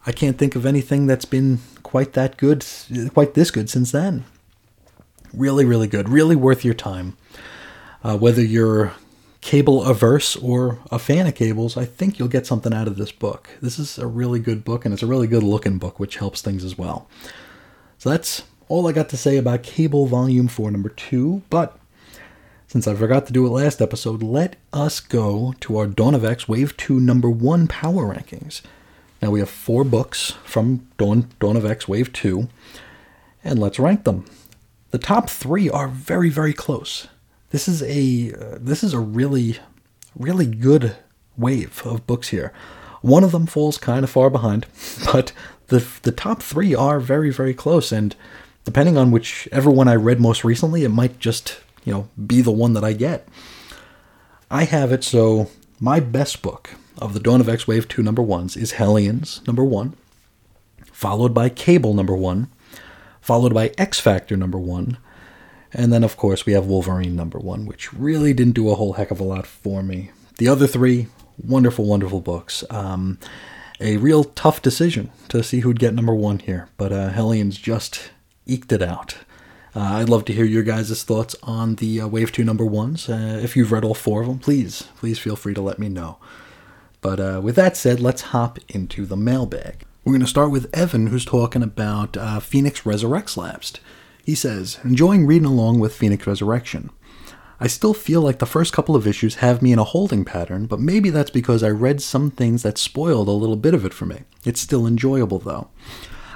I 0.07 0.13
can't 0.13 0.39
think 0.39 0.57
of 0.57 0.65
anything 0.65 1.07
that's 1.07 1.25
been 1.25 1.59
quite 1.83 2.15
that 2.15 2.37
good, 2.37 2.65
quite 3.13 3.35
this 3.35 3.51
good 3.51 3.69
since 3.69 3.93
then. 3.93 4.25
Really, 5.33 5.65
really 5.65 5.87
good. 5.87 6.09
Really 6.09 6.37
worth 6.37 6.65
your 6.65 6.75
time. 6.75 7.17
Uh, 8.03 8.17
whether 8.17 8.43
you're 8.43 8.93
cable 9.41 9.85
averse 9.85 10.37
or 10.37 10.79
a 10.91 10.99
fan 10.99 11.27
of 11.27 11.35
cables, 11.35 11.77
I 11.77 11.85
think 11.85 12.19
you'll 12.19 12.29
get 12.29 12.47
something 12.47 12.73
out 12.73 12.89
of 12.89 12.97
this 12.97 13.13
book. 13.13 13.51
This 13.61 13.79
is 13.79 13.99
a 13.99 14.07
really 14.07 14.39
good 14.39 14.65
book, 14.65 14.85
and 14.85 14.95
it's 14.95 15.03
a 15.03 15.07
really 15.07 15.27
good 15.27 15.43
looking 15.43 15.79
book, 15.79 16.01
which 16.01 16.17
helps 16.17 16.41
things 16.41 16.65
as 16.65 16.79
well. 16.79 17.09
So 17.99 18.11
that's 18.11 18.43
all 18.71 18.87
I 18.87 18.93
got 18.93 19.09
to 19.09 19.17
say 19.17 19.37
about 19.37 19.65
Cable 19.65 20.07
Volume 20.07 20.47
4, 20.47 20.71
Number 20.71 20.91
2. 20.91 21.43
But 21.51 21.77
since 22.69 22.87
I 22.87 22.95
forgot 22.95 23.27
to 23.27 23.33
do 23.33 23.45
it 23.45 23.51
last 23.51 23.83
episode, 23.83 24.23
let 24.23 24.55
us 24.73 25.01
go 25.01 25.55
to 25.59 25.77
our 25.77 25.89
Dawn 25.89 26.15
of 26.15 26.25
X 26.25 26.49
Wave 26.49 26.77
2 26.77 27.01
Number 27.01 27.29
1 27.29 27.67
Power 27.67 28.15
Rankings. 28.15 28.63
Now 29.21 29.33
we 29.33 29.41
have 29.41 29.51
four 29.51 29.83
books 29.83 30.35
from 30.45 30.87
Dawn, 30.99 31.29
Dawn 31.41 31.57
of 31.57 31.67
X 31.67 31.89
Wave 31.89 32.13
2, 32.13 32.49
and 33.43 33.59
let's 33.59 33.81
rank 33.81 34.05
them. 34.05 34.25
The 34.93 34.99
top 34.99 35.29
three 35.29 35.69
are 35.69 35.89
very, 35.89 36.31
very 36.31 36.53
close. 36.53 37.09
This 37.51 37.67
is 37.67 37.83
a 37.83 38.33
uh, 38.33 38.59
this 38.61 38.85
is 38.85 38.95
a 38.95 39.01
really 39.01 39.59
really 40.17 40.47
good 40.47 40.95
wave 41.37 41.83
of 41.85 42.07
books 42.07 42.29
here. 42.29 42.53
One 43.03 43.25
of 43.25 43.33
them 43.33 43.47
falls 43.47 43.79
kind 43.79 44.05
of 44.05 44.11
far 44.11 44.31
behind, 44.31 44.67
but 45.13 45.33
the 45.67 45.85
the 46.03 46.13
top 46.13 46.41
3 46.41 46.73
are 46.75 47.01
very 47.01 47.31
very 47.31 47.55
close 47.55 47.91
and 47.91 48.15
depending 48.65 48.97
on 48.97 49.11
whichever 49.11 49.71
one 49.71 49.89
I 49.89 49.95
read 49.95 50.21
most 50.21 50.45
recently, 50.45 50.85
it 50.85 50.91
might 50.91 51.19
just, 51.19 51.61
you 51.85 51.93
know, 51.93 52.09
be 52.27 52.41
the 52.41 52.51
one 52.51 52.75
that 52.75 52.85
I 52.85 52.93
get. 52.93 53.27
I 54.51 54.65
have 54.65 54.93
it 54.93 55.05
so 55.05 55.51
my 55.79 56.01
best 56.01 56.43
book 56.43 56.71
of 56.99 57.15
the 57.15 57.21
Dawn 57.21 57.41
of 57.41 57.49
X 57.49 57.67
Wave 57.67 57.89
2 57.89 58.03
number 58.03 58.23
1s 58.23 58.57
is 58.57 58.73
Hellions 58.73 59.47
number 59.47 59.65
1, 59.65 59.95
followed 60.93 61.33
by 61.33 61.49
Cable 61.49 61.95
number 61.95 62.17
1, 62.17 62.49
followed 63.21 63.55
by 63.55 63.73
X 63.79 64.01
Factor 64.01 64.37
number 64.37 64.59
1, 64.59 64.99
and 65.73 65.93
then, 65.93 66.03
of 66.03 66.17
course, 66.17 66.47
we 66.47 66.53
have 66.53 66.67
Wolverine 66.67 67.15
number 67.15 67.39
one, 67.39 67.67
which 67.67 67.93
really 67.93 68.33
didn't 68.33 68.55
do 68.55 68.71
a 68.71 68.75
whole 68.75 68.95
heck 68.95 69.11
of 69.11 69.21
a 69.21 69.25
lot 69.25 69.47
for 69.47 69.83
me. 69.83 70.11
The 70.39 70.49
other 70.49 70.67
three, 70.67 71.07
wonderful, 71.43 71.85
wonderful 71.85 72.21
books. 72.21 72.65
Um, 72.71 73.19
a 73.79 73.97
real 73.99 74.25
tough 74.25 74.61
decision 74.63 75.11
to 75.29 75.43
see 75.43 75.61
who'd 75.61 75.79
get 75.79 75.95
number 75.95 76.15
one 76.15 76.41
here, 76.41 76.69
but 76.77 76.93
uh, 76.93 77.11
Hellions 77.11 77.57
just 77.57 78.11
eked 78.51 78.73
it 78.73 78.83
out. 78.83 79.17
Uh, 79.75 79.81
I'd 79.81 80.09
love 80.09 80.25
to 80.25 80.33
hear 80.33 80.45
your 80.45 80.65
guys' 80.65 81.05
thoughts 81.05 81.37
on 81.43 81.77
the 81.77 82.01
uh, 82.01 82.09
Wave 82.09 82.33
2 82.33 82.43
number 82.43 82.67
ones. 82.67 83.09
Uh, 83.09 83.41
if 83.43 83.57
you've 83.57 83.71
read 83.71 83.85
all 83.85 83.95
four 83.95 84.23
of 84.23 84.27
them, 84.27 84.41
please, 84.41 84.89
please 84.97 85.19
feel 85.19 85.37
free 85.37 85.55
to 85.55 85.63
let 85.63 85.79
me 85.79 85.89
know. 85.89 86.19
But 87.01 87.21
uh, 87.21 87.41
with 87.43 87.55
that 87.57 87.77
said, 87.77 88.01
let's 88.01 88.23
hop 88.23 88.59
into 88.69 89.07
the 89.07 89.17
mailbag. 89.17 89.85
We're 90.05 90.13
going 90.13 90.21
to 90.23 90.27
start 90.27 90.51
with 90.51 90.75
Evan, 90.77 91.07
who's 91.07 91.25
talking 91.25 91.63
about 91.63 92.17
uh, 92.17 92.41
Phoenix 92.41 92.83
Resurrects 92.83 93.37
Lapsed. 93.37 93.81
He 94.25 94.35
says, 94.35 94.79
enjoying 94.85 95.27
reading 95.27 95.47
along 95.47 95.79
with 95.79 95.95
Phoenix 95.95 96.27
Resurrection. 96.27 96.91
I 97.61 97.67
still 97.67 97.95
feel 97.95 98.23
like 98.23 98.39
the 98.39 98.47
first 98.47 98.73
couple 98.73 98.97
of 98.97 99.07
issues 99.07 99.37
have 99.37 99.61
me 99.61 99.73
in 99.73 99.79
a 99.79 99.85
holding 99.85 100.25
pattern, 100.25 100.67
but 100.67 100.81
maybe 100.81 101.11
that's 101.11 101.31
because 101.31 101.63
I 101.63 101.69
read 101.69 102.01
some 102.01 102.31
things 102.31 102.63
that 102.63 102.79
spoiled 102.79 103.29
a 103.29 103.33
little 103.33 103.57
bit 103.57 103.75
of 103.75 103.85
it 103.85 103.93
for 103.93 104.07
me. 104.07 104.23
It's 104.45 104.61
still 104.61 104.87
enjoyable, 104.87 105.39
though. 105.39 105.69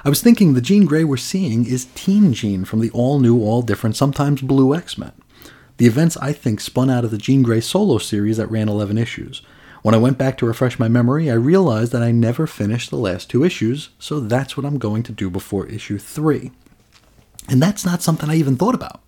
I 0.05 0.09
was 0.09 0.21
thinking 0.21 0.53
the 0.53 0.61
Jean 0.61 0.85
Grey 0.85 1.03
we're 1.03 1.17
seeing 1.17 1.65
is 1.65 1.87
Teen 1.95 2.31
Jean 2.31 2.63
from 2.63 2.79
the 2.79 2.91
all 2.91 3.17
new, 3.17 3.41
all 3.41 3.63
different, 3.63 3.95
sometimes 3.95 4.39
blue 4.43 4.75
X 4.75 4.99
Men. 4.99 5.13
The 5.77 5.87
events, 5.87 6.15
I 6.17 6.31
think, 6.31 6.61
spun 6.61 6.91
out 6.91 7.03
of 7.03 7.09
the 7.09 7.17
Jean 7.17 7.41
Grey 7.41 7.59
solo 7.59 7.97
series 7.97 8.37
that 8.37 8.51
ran 8.51 8.69
11 8.69 8.99
issues. 8.99 9.41
When 9.81 9.95
I 9.95 9.97
went 9.97 10.19
back 10.19 10.37
to 10.37 10.45
refresh 10.45 10.77
my 10.77 10.87
memory, 10.87 11.31
I 11.31 11.33
realized 11.33 11.91
that 11.91 12.03
I 12.03 12.11
never 12.11 12.45
finished 12.45 12.91
the 12.91 12.97
last 12.97 13.31
two 13.31 13.43
issues, 13.43 13.89
so 13.97 14.19
that's 14.19 14.55
what 14.55 14.63
I'm 14.63 14.77
going 14.77 15.01
to 15.01 15.11
do 15.11 15.31
before 15.31 15.65
issue 15.65 15.97
3. 15.97 16.51
And 17.49 17.59
that's 17.59 17.83
not 17.83 18.03
something 18.03 18.29
I 18.29 18.35
even 18.35 18.57
thought 18.57 18.75
about. 18.75 19.01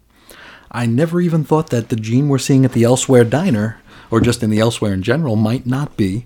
I 0.72 0.88
never 0.88 1.22
even 1.22 1.44
thought 1.44 1.70
that 1.70 1.90
the 1.90 1.96
Jean 1.96 2.28
we're 2.28 2.40
seeing 2.40 2.66
at 2.66 2.72
the 2.72 2.86
Elsewhere 2.86 3.24
Diner, 3.24 3.80
or 4.10 4.20
just 4.20 4.42
in 4.42 4.50
the 4.50 4.60
Elsewhere 4.60 4.94
in 4.94 5.04
general, 5.04 5.36
might 5.36 5.68
not 5.68 5.96
be 5.96 6.26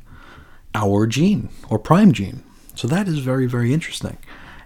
our 0.74 1.08
Jean 1.08 1.50
or 1.70 1.78
Prime 1.78 2.14
Jean. 2.14 2.42
So 2.74 2.88
that 2.88 3.10
is 3.10 3.20
very, 3.20 3.48
very 3.48 3.74
interesting. 3.74 4.16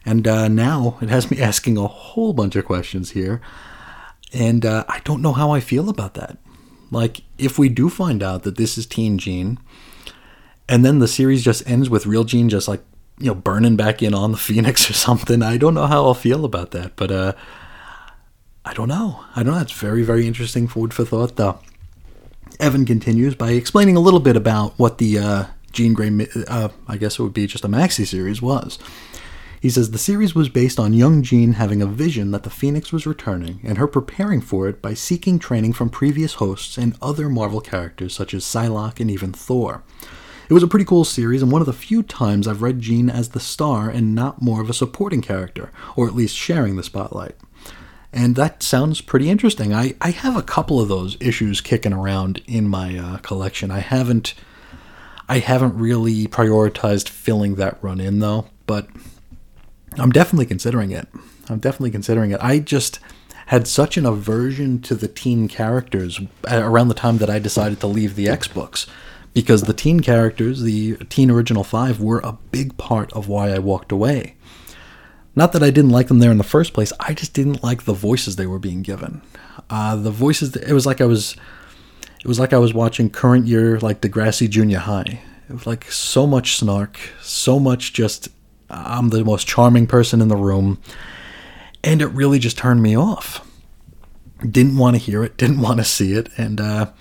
And 0.05 0.27
uh, 0.27 0.47
now 0.47 0.97
it 1.01 1.09
has 1.09 1.31
me 1.31 1.39
asking 1.41 1.77
a 1.77 1.87
whole 1.87 2.33
bunch 2.33 2.55
of 2.55 2.65
questions 2.65 3.11
here. 3.11 3.41
And 4.33 4.65
uh, 4.65 4.85
I 4.87 5.01
don't 5.03 5.21
know 5.21 5.33
how 5.33 5.51
I 5.51 5.59
feel 5.59 5.89
about 5.89 6.13
that. 6.15 6.37
Like, 6.91 7.21
if 7.37 7.57
we 7.57 7.69
do 7.69 7.89
find 7.89 8.21
out 8.21 8.43
that 8.43 8.57
this 8.57 8.77
is 8.77 8.85
Teen 8.85 9.17
Jean, 9.17 9.59
and 10.67 10.85
then 10.85 10.99
the 10.99 11.07
series 11.07 11.43
just 11.43 11.67
ends 11.69 11.89
with 11.89 12.05
Real 12.05 12.23
Jean 12.23 12.49
just 12.49 12.67
like 12.67 12.81
you 13.17 13.27
know, 13.27 13.35
burning 13.35 13.75
back 13.75 14.03
in 14.03 14.13
on 14.13 14.31
the 14.31 14.37
Phoenix 14.49 14.89
or 14.89 14.93
something. 14.93 15.41
I 15.41 15.57
don't 15.57 15.73
know 15.73 15.87
how 15.87 16.05
I'll 16.05 16.13
feel 16.13 16.45
about 16.45 16.71
that, 16.71 16.95
but 16.95 17.11
uh, 17.11 17.33
I 18.63 18.73
don't 18.73 18.89
know. 18.89 19.23
I 19.35 19.43
don't 19.43 19.53
know. 19.53 19.61
It's 19.61 19.71
very, 19.71 20.03
very 20.03 20.27
interesting 20.27 20.67
food 20.67 20.93
for 20.93 21.05
thought, 21.05 21.35
though. 21.35 21.59
Evan 22.59 22.85
continues 22.85 23.35
by 23.35 23.51
explaining 23.51 23.97
a 23.97 23.99
little 23.99 24.19
bit 24.19 24.35
about 24.35 24.77
what 24.77 24.97
the 24.97 25.19
uh, 25.19 25.45
Grey, 25.93 26.27
uh, 26.47 26.69
I 26.87 26.97
guess 26.97 27.19
it 27.19 27.23
would 27.23 27.33
be 27.33 27.47
just 27.47 27.65
a 27.65 27.67
maxi 27.67 28.07
series, 28.07 28.41
was. 28.41 28.79
He 29.65 29.71
says 29.71 29.89
the 29.89 29.97
series 29.97 30.35
was 30.35 30.47
based 30.47 30.79
on 30.79 30.93
young 30.93 31.23
Jean 31.23 31.53
having 31.53 31.81
a 31.81 31.87
vision 31.87 32.29
that 32.29 32.43
the 32.43 32.51
Phoenix 32.51 32.93
was 32.93 33.07
returning 33.07 33.61
and 33.63 33.79
her 33.79 33.87
preparing 33.87 34.39
for 34.39 34.69
it 34.69 34.79
by 34.79 34.93
seeking 34.93 35.39
training 35.39 35.73
from 35.73 35.89
previous 35.89 36.35
hosts 36.35 36.77
and 36.77 36.95
other 37.01 37.29
Marvel 37.29 37.61
characters 37.61 38.13
such 38.13 38.35
as 38.35 38.45
Psylocke 38.45 38.99
and 38.99 39.09
even 39.09 39.33
Thor. 39.33 39.81
It 40.47 40.53
was 40.53 40.61
a 40.61 40.67
pretty 40.67 40.85
cool 40.85 41.03
series, 41.03 41.41
and 41.41 41.51
one 41.51 41.63
of 41.63 41.65
the 41.65 41.73
few 41.73 42.03
times 42.03 42.47
I've 42.47 42.61
read 42.61 42.79
Jean 42.79 43.09
as 43.09 43.29
the 43.29 43.39
star 43.39 43.89
and 43.89 44.13
not 44.13 44.39
more 44.39 44.61
of 44.61 44.69
a 44.69 44.71
supporting 44.71 45.23
character, 45.23 45.71
or 45.95 46.07
at 46.07 46.13
least 46.13 46.37
sharing 46.37 46.75
the 46.75 46.83
spotlight. 46.83 47.33
And 48.13 48.35
that 48.35 48.61
sounds 48.61 49.01
pretty 49.01 49.31
interesting. 49.31 49.73
I, 49.73 49.95
I 49.99 50.11
have 50.11 50.37
a 50.37 50.43
couple 50.43 50.79
of 50.79 50.89
those 50.89 51.17
issues 51.19 51.59
kicking 51.59 51.91
around 51.91 52.43
in 52.45 52.67
my 52.67 52.99
uh, 52.99 53.17
collection. 53.17 53.71
I 53.71 53.79
haven't 53.79 54.35
I 55.27 55.39
haven't 55.39 55.75
really 55.75 56.27
prioritized 56.27 57.09
filling 57.09 57.55
that 57.55 57.79
run 57.81 57.99
in 57.99 58.19
though, 58.19 58.45
but 58.67 58.89
I'm 59.97 60.11
definitely 60.11 60.45
considering 60.45 60.91
it. 60.91 61.07
I'm 61.49 61.59
definitely 61.59 61.91
considering 61.91 62.31
it. 62.31 62.39
I 62.41 62.59
just 62.59 62.99
had 63.47 63.67
such 63.67 63.97
an 63.97 64.05
aversion 64.05 64.81
to 64.81 64.95
the 64.95 65.07
teen 65.07 65.47
characters 65.47 66.19
around 66.47 66.87
the 66.87 66.95
time 66.95 67.19
that 67.19 67.29
I 67.29 67.39
decided 67.39 67.79
to 67.81 67.87
leave 67.87 68.15
the 68.15 68.27
X 68.27 68.47
books. 68.47 68.87
Because 69.33 69.63
the 69.63 69.73
teen 69.73 69.99
characters, 69.99 70.61
the 70.61 70.95
teen 71.09 71.29
original 71.29 71.63
five, 71.63 71.99
were 71.99 72.21
a 72.23 72.37
big 72.51 72.77
part 72.77 73.11
of 73.13 73.27
why 73.27 73.49
I 73.49 73.59
walked 73.59 73.91
away. 73.91 74.35
Not 75.35 75.51
that 75.51 75.61
I 75.61 75.69
didn't 75.69 75.91
like 75.91 76.07
them 76.07 76.19
there 76.19 76.31
in 76.31 76.37
the 76.37 76.43
first 76.45 76.73
place, 76.73 76.93
I 76.99 77.13
just 77.13 77.33
didn't 77.33 77.61
like 77.61 77.83
the 77.83 77.93
voices 77.93 78.37
they 78.37 78.47
were 78.47 78.59
being 78.59 78.81
given. 78.81 79.21
Uh, 79.69 79.97
the 79.97 80.11
voices, 80.11 80.55
it 80.55 80.71
was 80.71 80.85
like 80.85 81.01
I 81.01 81.05
was, 81.05 81.35
it 82.19 82.27
was 82.27 82.39
like 82.39 82.53
I 82.53 82.57
was 82.57 82.73
watching 82.73 83.09
current 83.09 83.45
year 83.45 83.77
like 83.79 83.99
Degrassi 83.99 84.49
Junior 84.49 84.79
High. 84.79 85.19
It 85.49 85.53
was 85.53 85.67
like 85.67 85.91
so 85.91 86.25
much 86.25 86.55
snark, 86.55 86.97
so 87.21 87.59
much 87.59 87.91
just 87.91 88.29
I'm 88.69 89.09
the 89.09 89.23
most 89.23 89.47
charming 89.47 89.87
person 89.87 90.21
in 90.21 90.27
the 90.27 90.35
room, 90.35 90.79
and 91.83 92.01
it 92.01 92.07
really 92.07 92.39
just 92.39 92.57
turned 92.57 92.81
me 92.81 92.97
off. 92.97 93.47
Didn't 94.39 94.77
want 94.77 94.95
to 94.95 95.01
hear 95.01 95.23
it, 95.23 95.37
didn't 95.37 95.61
want 95.61 95.79
to 95.79 95.85
see 95.85 96.13
it, 96.13 96.29
and 96.37 96.59
uh, 96.59 96.91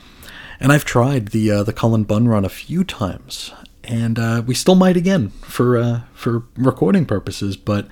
and 0.61 0.72
I've 0.72 0.85
tried 0.85 1.29
the 1.29 1.50
uh, 1.50 1.62
the 1.62 1.72
Cullen 1.72 2.05
Bunn 2.05 2.29
run 2.29 2.44
a 2.44 2.50
few 2.50 2.85
times, 2.85 3.53
and 3.83 4.18
uh, 4.18 4.42
we 4.46 4.55
still 4.55 4.74
might 4.74 4.96
again 4.96 5.31
for 5.42 5.77
uh, 5.77 6.00
for 6.12 6.44
recording 6.57 7.07
purposes, 7.07 7.57
but 7.57 7.88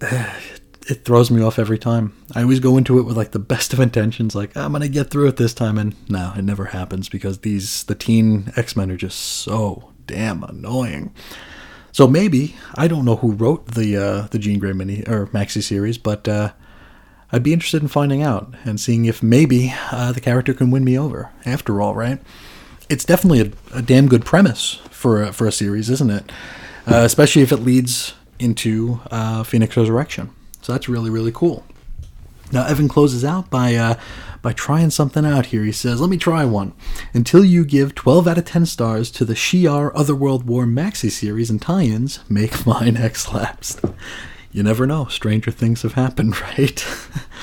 it 0.00 1.04
throws 1.04 1.30
me 1.30 1.42
off 1.42 1.58
every 1.58 1.78
time. 1.78 2.14
I 2.34 2.42
always 2.42 2.60
go 2.60 2.76
into 2.76 2.98
it 2.98 3.02
with 3.02 3.16
like 3.16 3.32
the 3.32 3.38
best 3.38 3.72
of 3.72 3.80
intentions, 3.80 4.34
like 4.34 4.56
I'm 4.56 4.72
gonna 4.72 4.88
get 4.88 5.10
through 5.10 5.28
it 5.28 5.36
this 5.36 5.54
time, 5.54 5.78
and 5.78 5.94
no, 6.08 6.32
it 6.36 6.42
never 6.42 6.66
happens 6.66 7.08
because 7.08 7.38
these 7.40 7.84
the 7.84 7.94
teen 7.94 8.52
X 8.56 8.76
Men 8.76 8.90
are 8.90 8.96
just 8.96 9.18
so 9.18 9.92
damn 10.06 10.42
annoying. 10.44 11.12
So 11.94 12.08
maybe 12.08 12.56
I 12.74 12.88
don't 12.88 13.04
know 13.04 13.14
who 13.14 13.30
wrote 13.30 13.66
the 13.76 13.96
uh, 13.96 14.26
the 14.32 14.38
Jean 14.40 14.58
Grey 14.58 14.72
mini 14.72 15.04
or 15.06 15.28
maxi 15.28 15.62
series, 15.62 15.96
but 15.96 16.26
uh, 16.26 16.52
I'd 17.30 17.44
be 17.44 17.52
interested 17.52 17.82
in 17.82 17.88
finding 17.88 18.20
out 18.20 18.52
and 18.64 18.80
seeing 18.80 19.04
if 19.04 19.22
maybe 19.22 19.72
uh, 19.92 20.10
the 20.10 20.20
character 20.20 20.52
can 20.54 20.72
win 20.72 20.82
me 20.82 20.98
over. 20.98 21.30
After 21.46 21.80
all, 21.80 21.94
right? 21.94 22.20
It's 22.88 23.04
definitely 23.04 23.42
a, 23.42 23.78
a 23.78 23.80
damn 23.80 24.08
good 24.08 24.24
premise 24.24 24.80
for 24.90 25.22
a, 25.22 25.32
for 25.32 25.46
a 25.46 25.52
series, 25.52 25.88
isn't 25.88 26.10
it? 26.10 26.32
Uh, 26.84 27.04
especially 27.04 27.42
if 27.42 27.52
it 27.52 27.58
leads 27.58 28.14
into 28.40 28.98
uh, 29.12 29.44
Phoenix 29.44 29.76
Resurrection. 29.76 30.30
So 30.62 30.72
that's 30.72 30.88
really 30.88 31.10
really 31.10 31.32
cool. 31.32 31.62
Now 32.52 32.66
Evan 32.66 32.88
closes 32.88 33.24
out 33.24 33.50
by 33.50 33.74
uh, 33.74 33.94
by 34.42 34.52
trying 34.52 34.90
something 34.90 35.24
out 35.24 35.46
here. 35.46 35.64
He 35.64 35.72
says, 35.72 36.00
"Let 36.00 36.10
me 36.10 36.16
try 36.16 36.44
one. 36.44 36.72
Until 37.12 37.44
you 37.44 37.64
give 37.64 37.94
12 37.94 38.28
out 38.28 38.38
of 38.38 38.44
10 38.44 38.66
stars 38.66 39.10
to 39.12 39.24
the 39.24 39.34
Shi'ar 39.34 39.90
Otherworld 39.94 40.46
War 40.46 40.64
maxi 40.66 41.10
series 41.10 41.50
and 41.50 41.60
tie-ins, 41.60 42.20
make 42.28 42.66
mine 42.66 42.96
X-lapsed." 42.96 43.80
You 44.52 44.62
never 44.62 44.86
know. 44.86 45.06
Stranger 45.06 45.50
things 45.50 45.82
have 45.82 45.94
happened, 45.94 46.40
right? 46.58 46.86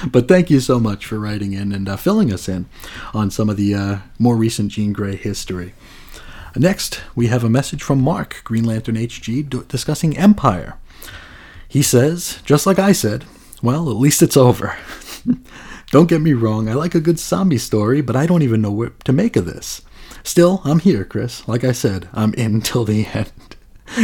but 0.09 0.29
thank 0.29 0.49
you 0.49 0.61
so 0.61 0.79
much 0.79 1.05
for 1.05 1.19
writing 1.19 1.51
in 1.51 1.73
and 1.73 1.89
uh, 1.89 1.97
filling 1.97 2.31
us 2.31 2.47
in 2.47 2.67
on 3.13 3.29
some 3.29 3.49
of 3.49 3.57
the 3.57 3.75
uh, 3.75 3.97
more 4.17 4.37
recent 4.37 4.71
Jean 4.71 4.93
Grey 4.93 5.17
history. 5.17 5.73
Next, 6.55 7.01
we 7.15 7.27
have 7.27 7.43
a 7.43 7.49
message 7.49 7.81
from 7.83 8.01
Mark, 8.01 8.41
Green 8.43 8.63
Lantern 8.65 8.95
HG, 8.95 9.49
d- 9.49 9.61
discussing 9.67 10.17
Empire. 10.17 10.77
He 11.67 11.81
says, 11.81 12.41
just 12.45 12.65
like 12.65 12.79
I 12.79 12.91
said, 12.91 13.25
well, 13.61 13.89
at 13.89 13.97
least 13.97 14.21
it's 14.21 14.37
over. 14.37 14.77
don't 15.91 16.09
get 16.09 16.21
me 16.21 16.33
wrong, 16.33 16.69
I 16.69 16.73
like 16.73 16.95
a 16.95 17.01
good 17.01 17.19
zombie 17.19 17.57
story, 17.57 18.01
but 18.01 18.15
I 18.15 18.25
don't 18.25 18.41
even 18.41 18.61
know 18.61 18.71
what 18.71 19.03
to 19.05 19.13
make 19.13 19.35
of 19.35 19.45
this. 19.45 19.81
Still, 20.23 20.61
I'm 20.63 20.79
here, 20.79 21.03
Chris. 21.03 21.47
Like 21.47 21.63
I 21.63 21.71
said, 21.71 22.07
I'm 22.13 22.33
in 22.35 22.61
till 22.61 22.85
the 22.85 23.05
end. 23.07 23.31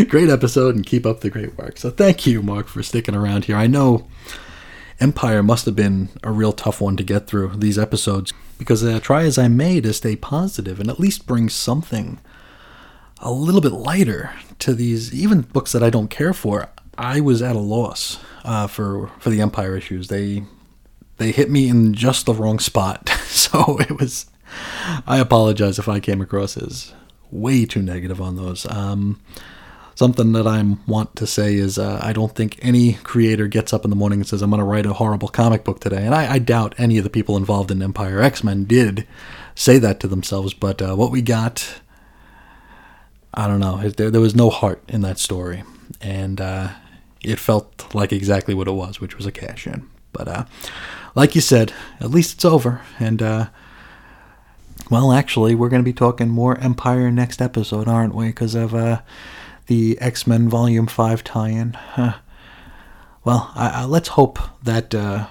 great 0.09 0.29
episode 0.29 0.75
and 0.75 0.85
keep 0.85 1.05
up 1.05 1.21
the 1.21 1.29
great 1.29 1.57
work. 1.57 1.77
So 1.77 1.89
thank 1.89 2.25
you, 2.25 2.41
Mark, 2.41 2.67
for 2.67 2.83
sticking 2.83 3.15
around 3.15 3.45
here. 3.45 3.55
I 3.55 3.67
know 3.67 4.07
Empire 4.99 5.43
must 5.43 5.65
have 5.65 5.75
been 5.75 6.09
a 6.23 6.31
real 6.31 6.53
tough 6.53 6.81
one 6.81 6.97
to 6.97 7.03
get 7.03 7.27
through 7.27 7.53
these 7.57 7.77
episodes 7.77 8.33
because 8.57 8.83
I 8.83 8.99
try 8.99 9.23
as 9.23 9.37
I 9.37 9.47
may 9.47 9.79
to 9.81 9.93
stay 9.93 10.15
positive 10.15 10.79
and 10.79 10.89
at 10.89 10.99
least 10.99 11.27
bring 11.27 11.49
something 11.49 12.19
a 13.19 13.31
little 13.31 13.61
bit 13.61 13.71
lighter 13.71 14.31
to 14.59 14.73
these 14.73 15.13
even 15.13 15.41
books 15.41 15.71
that 15.71 15.83
I 15.83 15.89
don't 15.89 16.09
care 16.09 16.33
for. 16.33 16.69
I 16.97 17.19
was 17.19 17.41
at 17.41 17.55
a 17.55 17.59
loss 17.59 18.17
uh, 18.47 18.65
for 18.65 19.11
for 19.19 19.29
the 19.29 19.41
Empire 19.41 19.77
issues. 19.77 20.07
They 20.07 20.43
they 21.17 21.31
hit 21.31 21.51
me 21.51 21.67
in 21.69 21.93
just 21.93 22.25
the 22.25 22.33
wrong 22.33 22.57
spot, 22.57 23.09
so 23.27 23.77
it 23.79 23.99
was. 23.99 24.25
I 25.05 25.19
apologize 25.19 25.77
if 25.77 25.89
I 25.89 25.99
came 25.99 26.21
across 26.21 26.55
as 26.55 26.93
way 27.29 27.65
too 27.65 27.81
negative 27.81 28.21
on 28.21 28.37
those. 28.37 28.65
Um, 28.71 29.19
something 29.95 30.31
that 30.31 30.47
I 30.47 30.63
want 30.87 31.17
to 31.17 31.27
say 31.27 31.55
is 31.55 31.77
uh, 31.77 31.99
I 32.01 32.13
don't 32.13 32.33
think 32.33 32.57
any 32.61 32.93
creator 32.93 33.47
gets 33.47 33.73
up 33.73 33.83
in 33.83 33.89
the 33.89 33.95
morning 33.97 34.19
and 34.19 34.27
says 34.27 34.41
I'm 34.41 34.49
going 34.49 34.59
to 34.59 34.65
write 34.65 34.85
a 34.85 34.93
horrible 34.93 35.27
comic 35.27 35.65
book 35.65 35.81
today, 35.81 36.05
and 36.05 36.15
I, 36.15 36.35
I, 36.35 36.39
doubt 36.39 36.75
any 36.77 36.97
of 36.97 37.03
the 37.03 37.09
people 37.09 37.35
involved 37.35 37.69
in 37.69 37.83
Empire 37.83 38.21
X 38.21 38.43
Men 38.43 38.63
did 38.63 39.05
say 39.53 39.77
that 39.79 39.99
to 39.99 40.07
themselves. 40.07 40.53
But 40.53 40.81
uh, 40.81 40.95
what 40.95 41.11
we 41.11 41.21
got, 41.21 41.81
I 43.33 43.47
don't 43.47 43.59
know. 43.59 43.89
There, 43.89 44.09
there 44.09 44.21
was 44.21 44.35
no 44.35 44.49
heart 44.49 44.81
in 44.87 45.01
that 45.01 45.19
story, 45.19 45.63
and 45.99 46.39
uh, 46.39 46.69
it 47.27 47.39
felt 47.39 47.93
like 47.93 48.11
exactly 48.13 48.53
what 48.53 48.67
it 48.67 48.71
was, 48.71 49.01
which 49.01 49.17
was 49.17 49.25
a 49.25 49.31
cash 49.31 49.67
in. 49.67 49.87
But 50.13 50.27
uh, 50.27 50.45
like 51.15 51.35
you 51.35 51.41
said, 51.41 51.73
at 51.99 52.09
least 52.09 52.35
it's 52.35 52.45
over. 52.45 52.81
And 52.99 53.21
uh, 53.21 53.47
well, 54.89 55.11
actually, 55.11 55.53
we're 55.53 55.69
going 55.69 55.81
to 55.81 55.91
be 55.91 55.93
talking 55.93 56.29
more 56.29 56.57
Empire 56.59 57.11
next 57.11 57.41
episode, 57.41 57.87
aren't 57.87 58.15
we? 58.15 58.27
Because 58.27 58.55
of 58.55 58.73
uh, 58.73 59.01
the 59.67 59.97
X 59.99 60.25
Men 60.25 60.47
Volume 60.49 60.87
Five 60.87 61.23
tie-in. 61.23 61.73
Huh. 61.73 62.15
Well, 63.23 63.51
I, 63.55 63.81
I, 63.81 63.83
let's 63.83 64.09
hope 64.09 64.39
that 64.63 64.95
uh, 64.95 65.27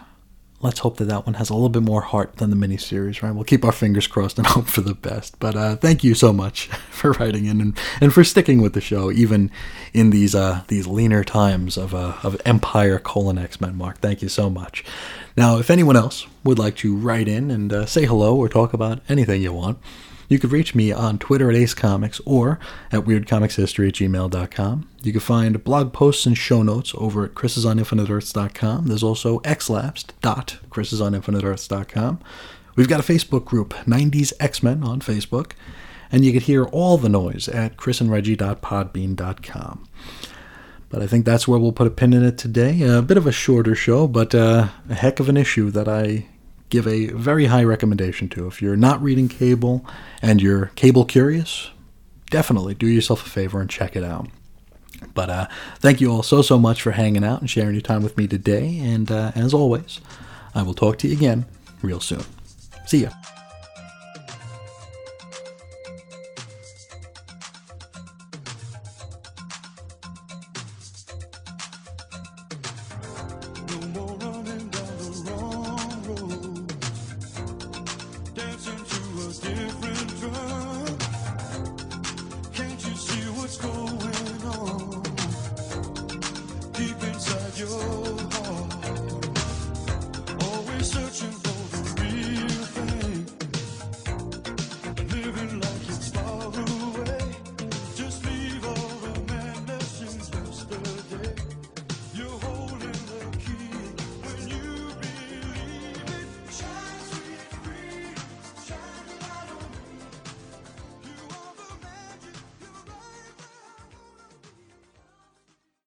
let's 0.60 0.80
hope 0.80 0.96
that 0.96 1.04
that 1.04 1.26
one 1.26 1.34
has 1.34 1.50
a 1.50 1.54
little 1.54 1.68
bit 1.68 1.82
more 1.82 2.00
heart 2.00 2.36
than 2.36 2.50
the 2.50 2.56
miniseries, 2.56 3.22
right? 3.22 3.30
We'll 3.30 3.44
keep 3.44 3.64
our 3.64 3.72
fingers 3.72 4.06
crossed 4.06 4.38
and 4.38 4.46
hope 4.46 4.66
for 4.66 4.80
the 4.80 4.94
best. 4.94 5.38
But 5.38 5.56
uh, 5.56 5.76
thank 5.76 6.02
you 6.02 6.14
so 6.14 6.32
much 6.32 6.66
for 6.90 7.12
writing 7.12 7.44
in 7.46 7.60
and, 7.60 7.78
and 8.00 8.12
for 8.12 8.24
sticking 8.24 8.62
with 8.62 8.72
the 8.72 8.80
show, 8.80 9.10
even 9.10 9.50
in 9.92 10.10
these 10.10 10.34
uh, 10.34 10.62
these 10.68 10.86
leaner 10.86 11.24
times 11.24 11.76
of 11.76 11.94
uh, 11.94 12.14
of 12.22 12.40
Empire 12.44 12.98
colon 12.98 13.38
X 13.38 13.60
Men. 13.60 13.76
Mark, 13.76 13.98
thank 13.98 14.22
you 14.22 14.28
so 14.28 14.48
much. 14.48 14.84
Now, 15.36 15.58
if 15.58 15.70
anyone 15.70 15.96
else 15.96 16.26
would 16.44 16.58
like 16.58 16.76
to 16.76 16.96
write 16.96 17.28
in 17.28 17.50
and 17.50 17.72
uh, 17.72 17.86
say 17.86 18.06
hello 18.06 18.36
or 18.36 18.48
talk 18.48 18.72
about 18.72 19.00
anything 19.08 19.42
you 19.42 19.52
want, 19.52 19.78
you 20.28 20.38
can 20.38 20.50
reach 20.50 20.74
me 20.74 20.92
on 20.92 21.18
Twitter 21.18 21.48
at 21.50 21.56
Ace 21.56 21.72
Comics 21.74 22.20
or 22.24 22.58
at 22.90 23.04
WeirdComicsHistory 23.04 23.88
at 23.88 23.94
gmail.com. 23.94 24.88
You 25.02 25.12
can 25.12 25.20
find 25.20 25.64
blog 25.64 25.92
posts 25.92 26.24
and 26.26 26.36
show 26.36 26.62
notes 26.62 26.92
over 26.96 27.24
at 27.24 27.34
chrisisoninfiniteearths.com. 27.34 28.86
There's 28.86 29.02
also 29.02 29.40
xlapsed.chrisisoninfiniteearths.com. 29.40 32.20
We've 32.74 32.88
got 32.88 33.00
a 33.00 33.02
Facebook 33.02 33.44
group, 33.44 33.74
90s 33.86 34.32
X-Men 34.38 34.84
on 34.84 35.00
Facebook, 35.00 35.52
and 36.12 36.24
you 36.24 36.30
can 36.32 36.42
hear 36.42 36.64
all 36.64 36.98
the 36.98 37.08
noise 37.08 37.48
at 37.48 37.76
chrisandreggie.podbean.com. 37.76 39.88
But 40.88 41.02
I 41.02 41.06
think 41.06 41.24
that's 41.24 41.48
where 41.48 41.58
we'll 41.58 41.72
put 41.72 41.88
a 41.88 41.90
pin 41.90 42.12
in 42.12 42.24
it 42.24 42.38
today. 42.38 42.82
A 42.82 43.02
bit 43.02 43.16
of 43.16 43.26
a 43.26 43.32
shorter 43.32 43.74
show, 43.74 44.06
but 44.06 44.32
uh, 44.34 44.68
a 44.88 44.94
heck 44.94 45.20
of 45.20 45.28
an 45.28 45.36
issue 45.36 45.70
that 45.70 45.88
I 45.88 46.26
give 46.68 46.86
a 46.86 47.08
very 47.08 47.46
high 47.46 47.64
recommendation 47.64 48.28
to. 48.30 48.46
If 48.46 48.60
you're 48.60 48.76
not 48.76 49.02
reading 49.02 49.28
cable 49.28 49.84
and 50.22 50.42
you're 50.42 50.66
cable 50.74 51.04
curious, 51.04 51.70
definitely 52.30 52.74
do 52.74 52.86
yourself 52.86 53.26
a 53.26 53.28
favor 53.28 53.60
and 53.60 53.70
check 53.70 53.96
it 53.96 54.04
out. 54.04 54.28
But 55.14 55.30
uh, 55.30 55.46
thank 55.78 56.00
you 56.00 56.10
all 56.10 56.22
so, 56.22 56.42
so 56.42 56.58
much 56.58 56.82
for 56.82 56.92
hanging 56.92 57.24
out 57.24 57.40
and 57.40 57.48
sharing 57.48 57.74
your 57.74 57.82
time 57.82 58.02
with 58.02 58.16
me 58.16 58.26
today. 58.26 58.78
And 58.78 59.10
uh, 59.10 59.32
as 59.34 59.54
always, 59.54 60.00
I 60.54 60.62
will 60.62 60.74
talk 60.74 60.98
to 60.98 61.08
you 61.08 61.14
again 61.14 61.46
real 61.82 62.00
soon. 62.00 62.24
See 62.86 63.02
ya. 63.02 63.10